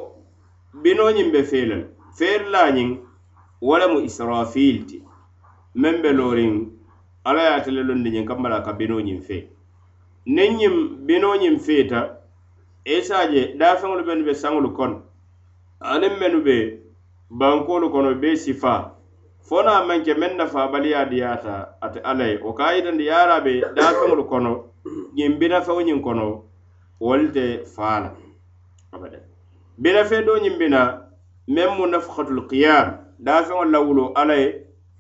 binoo 0.83 1.11
ñiŋ 1.17 1.29
be 1.33 1.41
feela 1.45 1.77
le 1.77 1.87
feeri 2.19 2.47
la 2.51 2.71
ñiŋ 2.71 2.91
wo 3.67 3.79
le 3.79 3.87
mu 3.93 3.99
israfil 4.09 4.77
ti 4.89 4.97
meŋ 5.81 5.95
be 6.03 6.11
looriŋ 6.13 6.53
alla 7.29 7.41
ye 7.43 7.51
atele 7.57 7.83
londi 7.83 8.11
ñiŋ 8.11 8.25
kamma 8.29 8.49
la 8.49 8.61
ka 8.67 8.73
binoo 8.73 9.01
ñiŋ 9.01 9.19
fee 9.27 9.43
niŋ 10.27 10.51
ñiŋ 10.61 10.75
binoo 11.07 11.37
ñiŋ 11.43 11.57
feeta 11.61 12.01
esa 12.85 13.31
je 13.31 13.55
daafeŋolu 13.59 14.03
bennu 14.07 14.25
be 14.27 14.35
saŋolu 14.35 14.71
kono 14.77 14.97
aniŋ 15.81 16.15
mennu 16.21 16.41
be 16.45 16.57
bankolu 17.31 17.91
kono 17.91 18.15
be 18.15 18.37
sifa 18.37 18.91
fona 19.49 19.85
manke 19.87 20.15
men 20.15 20.37
nafa 20.37 20.69
baliya 20.73 21.05
diyata 21.07 21.69
ate 21.81 21.99
alay 22.01 22.39
o 22.45 22.53
kayitandi 22.53 23.07
yaraɓe 23.07 23.63
dafeŋolu 23.77 24.25
kono 24.29 24.53
ñin 25.17 25.39
binafeŋo 25.39 25.81
ñin 25.87 26.03
kono 26.05 26.43
wolte 27.01 27.65
faala 27.75 28.13
abada 28.95 29.19
binafe 29.83 30.17
do 30.27 30.33
ñin 30.43 30.59
bina 30.59 30.81
men 31.49 31.69
mu 31.79 31.87
nafhatul 31.87 32.47
qiyam 32.51 32.99
dafeŋol 33.19 33.69
la 33.73 33.81
wulo 33.81 34.13
alay 34.15 34.45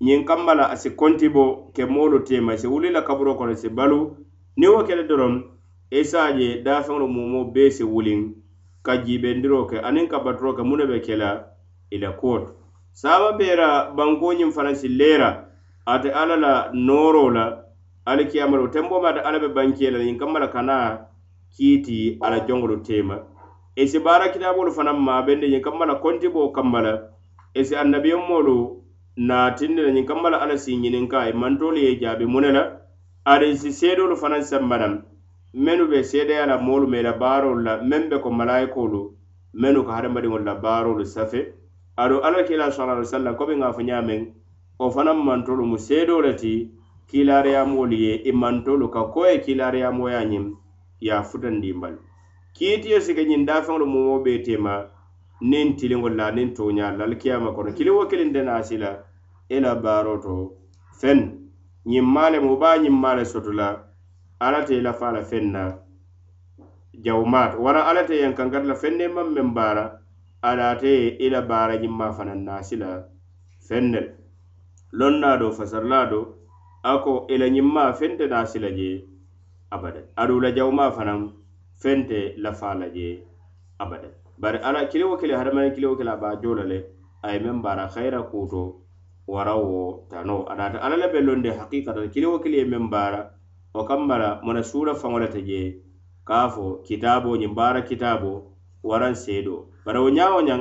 ñin 0.02 0.24
kambala 0.24 0.64
asi 0.70 0.90
kontibo 0.90 1.70
ke 1.74 1.84
molu 1.86 2.18
tema 2.24 2.56
si 2.56 2.66
wulila 2.66 3.02
kaburo 3.02 3.34
kono 3.34 3.54
si 3.54 3.68
balu 3.68 4.16
ni 4.56 4.66
wo 4.68 4.82
kele 4.84 5.04
doron 5.08 5.44
isaje 5.90 6.44
e 6.56 6.62
dafeŋolu 6.64 7.06
mumo 7.08 7.44
be 7.52 7.70
si 7.70 7.82
wulin 7.84 8.34
ka 8.82 8.96
jibendiro 8.96 9.66
ke 9.66 9.76
aniŋ 9.80 10.06
ka 10.10 10.18
baturo 10.24 10.52
ke 10.56 10.62
mune 10.62 10.84
be 10.90 10.98
kela 11.04 11.53
ila 11.90 12.10
e 12.10 12.12
kotu 12.16 12.48
saba 12.92 13.32
bera 13.38 13.92
bankoñin 13.96 14.50
fanasi 14.52 14.88
lera 14.88 15.48
ate 15.86 16.10
ala 16.12 16.36
la 16.36 16.70
noro 16.72 17.30
la 17.30 17.60
alikiyamala 18.06 18.62
wo 18.62 18.68
tembo 18.70 19.02
mata 19.02 19.20
ala 19.24 19.38
be 19.38 19.48
bankela 19.48 19.98
ñin 19.98 20.18
kammala 20.18 20.48
kana 20.48 21.06
kiiti 21.56 22.18
ala 22.20 22.40
jongolo 22.46 22.76
tema 22.84 23.18
esi 23.76 23.98
bara 23.98 24.28
kitabolu 24.32 24.72
fanaŋ 24.72 24.96
mabende 24.98 25.46
ñin 25.48 25.60
kammala 25.62 25.94
kontibo 26.00 26.48
kammala 26.54 27.10
esi 27.54 27.76
annabiyonmolu 27.76 28.56
natinne 29.16 29.82
la 29.82 29.90
ñin 29.90 30.06
kammala 30.06 30.36
ala 30.40 30.52
e 30.52 30.56
e 30.56 30.58
si 30.60 30.76
ñininka 30.76 31.18
e 31.28 31.32
mantolu 31.32 31.76
ye 31.76 31.98
jaabi 32.00 32.24
mune 32.26 32.50
la 32.52 32.62
ada 33.24 33.46
si 33.56 33.70
seedolu 33.72 34.16
fanaŋ 34.16 34.42
sambanan 34.50 34.94
menu 35.54 35.84
be 35.90 36.02
seedeyala 36.04 36.56
moolu 36.58 36.86
mela 36.86 37.12
baarolu 37.20 37.60
la 37.66 37.72
meŋ 37.88 38.02
be 38.10 38.16
ko 38.22 38.28
malayikolu 38.38 39.00
menu 39.60 39.80
ka 39.86 39.92
hadamadiŋolu 39.96 40.44
la 40.48 40.54
baarolu 40.64 41.04
safe 41.14 41.40
ado 41.96 42.24
ala 42.24 42.42
kila 42.42 42.72
sallallahu 42.72 42.98
alaihi 42.98 43.06
wasallam 43.12 43.36
ko 43.36 43.46
be 43.46 43.54
ngafo 43.56 43.82
nyamen 43.82 44.22
o 44.78 44.90
fana 44.90 45.14
mantolu 45.14 45.62
mu 45.62 45.78
sedo 45.78 46.18
lati 46.22 46.70
kilare 47.06 47.50
ya 47.54 47.64
moliye 47.64 48.18
e 48.26 48.32
mantolu 48.32 48.90
ka 48.90 49.04
ko 49.14 49.26
e 49.30 49.38
kilare 49.38 49.78
ya 49.80 49.90
moya 49.94 50.24
nyim 50.24 50.56
ya 51.00 51.22
futan 51.22 51.60
dimbal 51.60 51.98
kiti 52.54 52.90
yo 52.90 53.00
sike 53.00 53.24
nyin 53.24 53.46
da 53.46 53.62
fanglo 53.62 53.86
mu 53.86 54.04
mo 54.10 54.18
betema 54.18 54.90
nen 55.40 55.76
tilingo 55.76 56.08
la 56.08 56.30
nen 56.30 56.54
to 56.54 56.70
nya 56.70 56.90
lal 56.92 57.14
kiyama 57.16 57.52
kono 57.54 57.72
kili 57.72 57.90
wo 57.90 58.06
kilin 58.10 58.32
den 58.32 58.48
asila 58.48 59.04
ela 59.48 59.74
baroto 59.74 60.50
fen 60.98 61.46
nyim 61.86 62.04
male 62.06 62.40
mu 62.40 62.56
ba 62.58 62.76
nyim 62.78 62.94
male 63.00 63.24
sotula 63.24 63.86
ala 64.40 64.64
te 64.66 64.82
la 64.82 64.92
fala 64.92 65.22
fenna 65.22 65.78
jawmat 66.94 67.54
wara 67.58 67.86
ala 67.86 68.02
te 68.06 68.18
yankangar 68.18 68.64
la 68.66 68.74
fenne 68.74 69.08
mam 69.08 69.34
membara 69.34 70.02
adate 70.44 71.16
ila 71.24 71.42
baara 71.42 71.76
ñimma 71.80 72.12
fanan 72.12 72.44
naasila 72.48 72.90
fennel 73.68 74.08
lonnaado 75.00 75.48
fasarlaado 75.58 76.20
ako 76.92 77.14
ila 77.34 77.48
ñimma 77.56 77.92
fente 77.98 78.26
naasila 78.32 78.68
je 78.78 78.90
abada 79.74 80.00
aduula 80.20 80.52
jawma 80.56 80.90
fanan 80.96 81.24
fente 81.82 82.20
lafaala 82.44 82.86
je 82.96 83.08
abada 83.78 84.08
bari 84.38 84.58
ala 84.58 84.84
kiliwo 84.86 85.16
kili 85.16 85.32
hadamaden 85.32 85.74
kiliwo 85.74 85.96
kili 85.96 86.08
aba 86.10 86.36
joola 86.42 86.64
le 86.72 86.78
aye 87.22 87.38
meŋ 87.38 87.62
baara 87.64 87.86
hayira 87.94 88.22
kuuto 88.22 88.62
warawo 89.28 90.04
tano 90.10 90.44
adata 90.52 90.82
ala 90.82 90.96
le 90.96 91.08
be 91.12 91.20
londe 91.20 91.50
hakikatan 91.50 92.08
kiliwo 92.12 92.38
kili 92.38 92.58
ye 92.58 92.64
meŋ 92.64 92.90
baara 92.90 93.20
wo 93.74 93.84
kammara 93.88 94.40
mona 94.44 94.62
suura 94.62 94.92
faŋo 94.94 95.18
le 95.20 95.28
te 95.28 95.40
je 95.48 95.60
kaa 96.28 96.48
fo 96.52 96.66
kitaaboñiŋ 96.86 97.52
baara 97.58 97.80
kitaaboo 97.88 98.53
waran 98.84 99.14
seedo 99.16 99.72
bara 99.84 100.00
wo 100.00 100.08
ñaawo 100.12 100.40
ñaŋ 100.48 100.60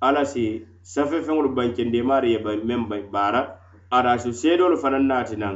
alla 0.00 0.24
si 0.24 0.64
safe 0.82 1.20
feŋolu 1.20 1.50
bancendi 1.54 2.00
imaari 2.00 2.32
ye 2.32 2.38
meŋ 2.68 2.82
baara 3.12 3.60
adaasi 3.92 4.32
seedolu 4.32 4.76
fanaŋ 4.82 5.04
naati 5.10 5.36
naŋ 5.36 5.54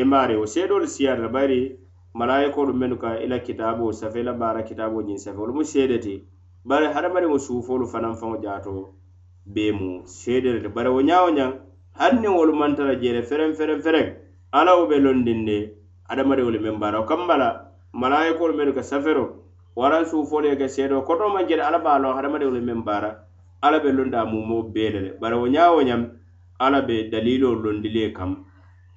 imaari 0.00 0.34
e 0.34 0.36
wo 0.40 0.46
seedolu 0.46 0.86
siyaata 0.86 1.32
bayiri 1.32 1.80
malayikolu 2.18 2.72
mennu 2.76 2.96
ka 3.02 3.16
ila 3.24 3.38
kitaabo 3.40 3.92
safe 3.92 4.20
ila 4.20 4.32
baara 4.32 4.62
kitaabo 4.68 5.00
ñiŋ 5.08 5.18
safe 5.24 5.38
wolu 5.40 5.52
mu 5.56 5.64
seede 5.64 5.98
ti 5.98 6.14
bari 6.68 6.86
hadamadiŋo 6.92 7.38
suufoolu 7.40 7.86
fanaŋ 7.88 8.14
faŋo 8.20 8.36
jaato 8.44 8.92
bee 9.46 9.72
mu 9.72 10.04
seedere 10.04 10.60
ti 10.60 10.68
bari 10.68 10.90
wo 10.92 11.00
ñaawo 11.00 11.28
ñaŋ 11.32 11.50
hani 11.98 12.20
niŋ 12.20 12.34
wolu 12.36 12.52
mantara 12.52 13.00
jeere 13.00 13.22
fereŋ 13.24 13.50
fereŋ 13.56 13.78
fereŋ 13.84 14.06
alla 14.52 14.72
wo 14.76 14.84
be 14.88 14.96
londiŋ 15.00 15.40
de 15.48 15.56
hadamadiŋolu 16.04 16.58
meŋ 16.60 16.76
baara 16.78 17.00
wo 17.00 17.06
kamma 17.08 17.36
la 17.38 17.48
malayikolu 17.96 18.52
mennu 18.54 18.72
ka 18.76 18.82
safero 18.82 19.39
waran 19.76 20.04
su 20.06 20.24
fo 20.26 20.40
ke 20.40 20.68
seedo 20.68 21.04
koto 21.06 21.28
man 21.28 21.46
jere 21.48 21.62
ala 21.62 21.78
ba 21.78 21.98
lon 21.98 22.16
harama 22.16 22.38
de 22.38 22.44
wala 22.46 22.60
men 22.60 22.82
bara 22.82 23.22
ala 23.62 23.80
be 23.80 23.92
lon 23.92 24.10
da 24.10 24.24
mu 24.24 24.40
mo 24.44 24.62
belele 24.62 25.18
bara 25.20 25.38
wo 25.38 25.46
nya 25.46 25.70
wo 25.72 25.80
nyam 25.82 26.18
ala 26.58 26.82
be 26.82 27.08
dalilo 27.10 27.54
lon 27.54 27.80
dile 27.82 28.12
kam 28.12 28.46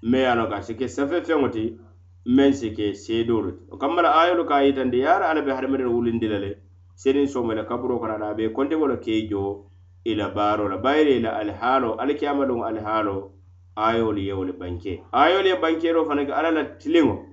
me 0.02 0.26
ano 0.26 0.48
ka 0.50 0.62
sike 0.62 0.88
safe 0.90 1.24
fe 1.26 1.34
ngoti 1.36 1.78
men 2.26 2.54
sike 2.54 2.94
seedo 2.96 3.42
rut 3.44 3.58
o 3.72 3.78
kamala 3.78 4.10
ayo 4.26 4.36
lo 4.36 4.46
ka 4.46 4.62
yitan 4.66 4.90
de 4.90 4.98
yar 4.98 5.22
ala 5.22 5.42
be 5.42 5.52
harama 5.52 5.78
de 5.78 5.84
wulin 5.84 6.20
dilale 6.20 6.58
senin 6.96 7.28
so 7.28 7.44
mele 7.44 7.66
kabro 7.66 8.00
kana 8.02 8.18
da 8.18 8.34
be 8.34 8.50
konde 8.50 8.74
wala 8.74 8.98
keejo 8.98 9.70
ila 10.06 10.32
baro 10.34 10.68
la 10.70 10.78
bayre 10.78 11.18
ila 11.22 11.38
alhalo 11.38 11.96
alkiyama 12.02 12.48
dum 12.48 12.62
alhalo 12.64 13.30
ayol 13.78 14.18
yewle 14.18 14.54
banke 14.58 15.04
ayol 15.14 15.46
ye 15.46 15.56
banke 15.62 15.94
ro 15.94 16.06
fanake 16.06 16.32
ala 16.34 16.52
la 16.52 16.64
tilingo 16.82 17.26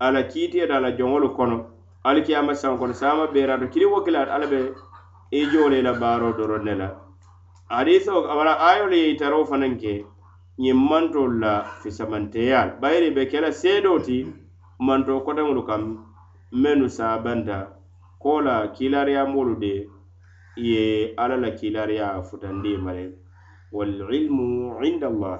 ala 0.00 0.22
kiitiyeta 0.26 0.76
ala 0.76 0.92
joŋolu 0.98 1.34
kono 1.36 1.77
alikiyama 2.02 2.54
san 2.54 2.78
kono 2.78 2.94
sama 3.02 3.24
beerato 3.32 3.66
kiri 3.72 3.86
wo 3.92 3.98
kila 4.04 4.20
ala 4.34 4.44
e 4.44 4.48
be 4.52 4.60
i 5.30 5.40
jole 5.52 5.78
la 5.86 5.92
baaro 6.02 6.30
doron 6.38 6.62
ne 6.68 6.74
la 6.80 6.88
hadisa 7.74 8.10
o 8.14 8.20
wala 8.38 8.52
ayolu 8.68 8.94
ye 9.00 9.06
itaro 9.14 9.38
fanaŋ 9.50 9.74
ke 9.82 9.92
ñiŋ 10.62 10.76
mantolu 10.90 11.36
la 11.44 11.52
fisamanteyaal 11.82 12.68
bayiri 12.80 13.08
be 13.16 13.22
kela 13.30 13.50
seedo 13.60 13.90
ti 14.06 14.18
manto 14.86 15.12
kotaŋolu 15.26 15.62
kaŋ 15.68 15.82
mennu 16.62 16.88
sabanta 16.96 17.58
ko 18.22 18.32
la 18.46 18.54
kilariyamolu 18.76 19.54
de 19.62 19.74
ye 20.68 20.80
ala 21.22 21.36
la 21.42 21.50
kilariya 21.58 22.06
futandi 22.28 22.68
e 22.74 22.78
mare 22.84 23.04
walilmu 23.74 24.46
inda 24.90 25.06
allah 25.10 25.38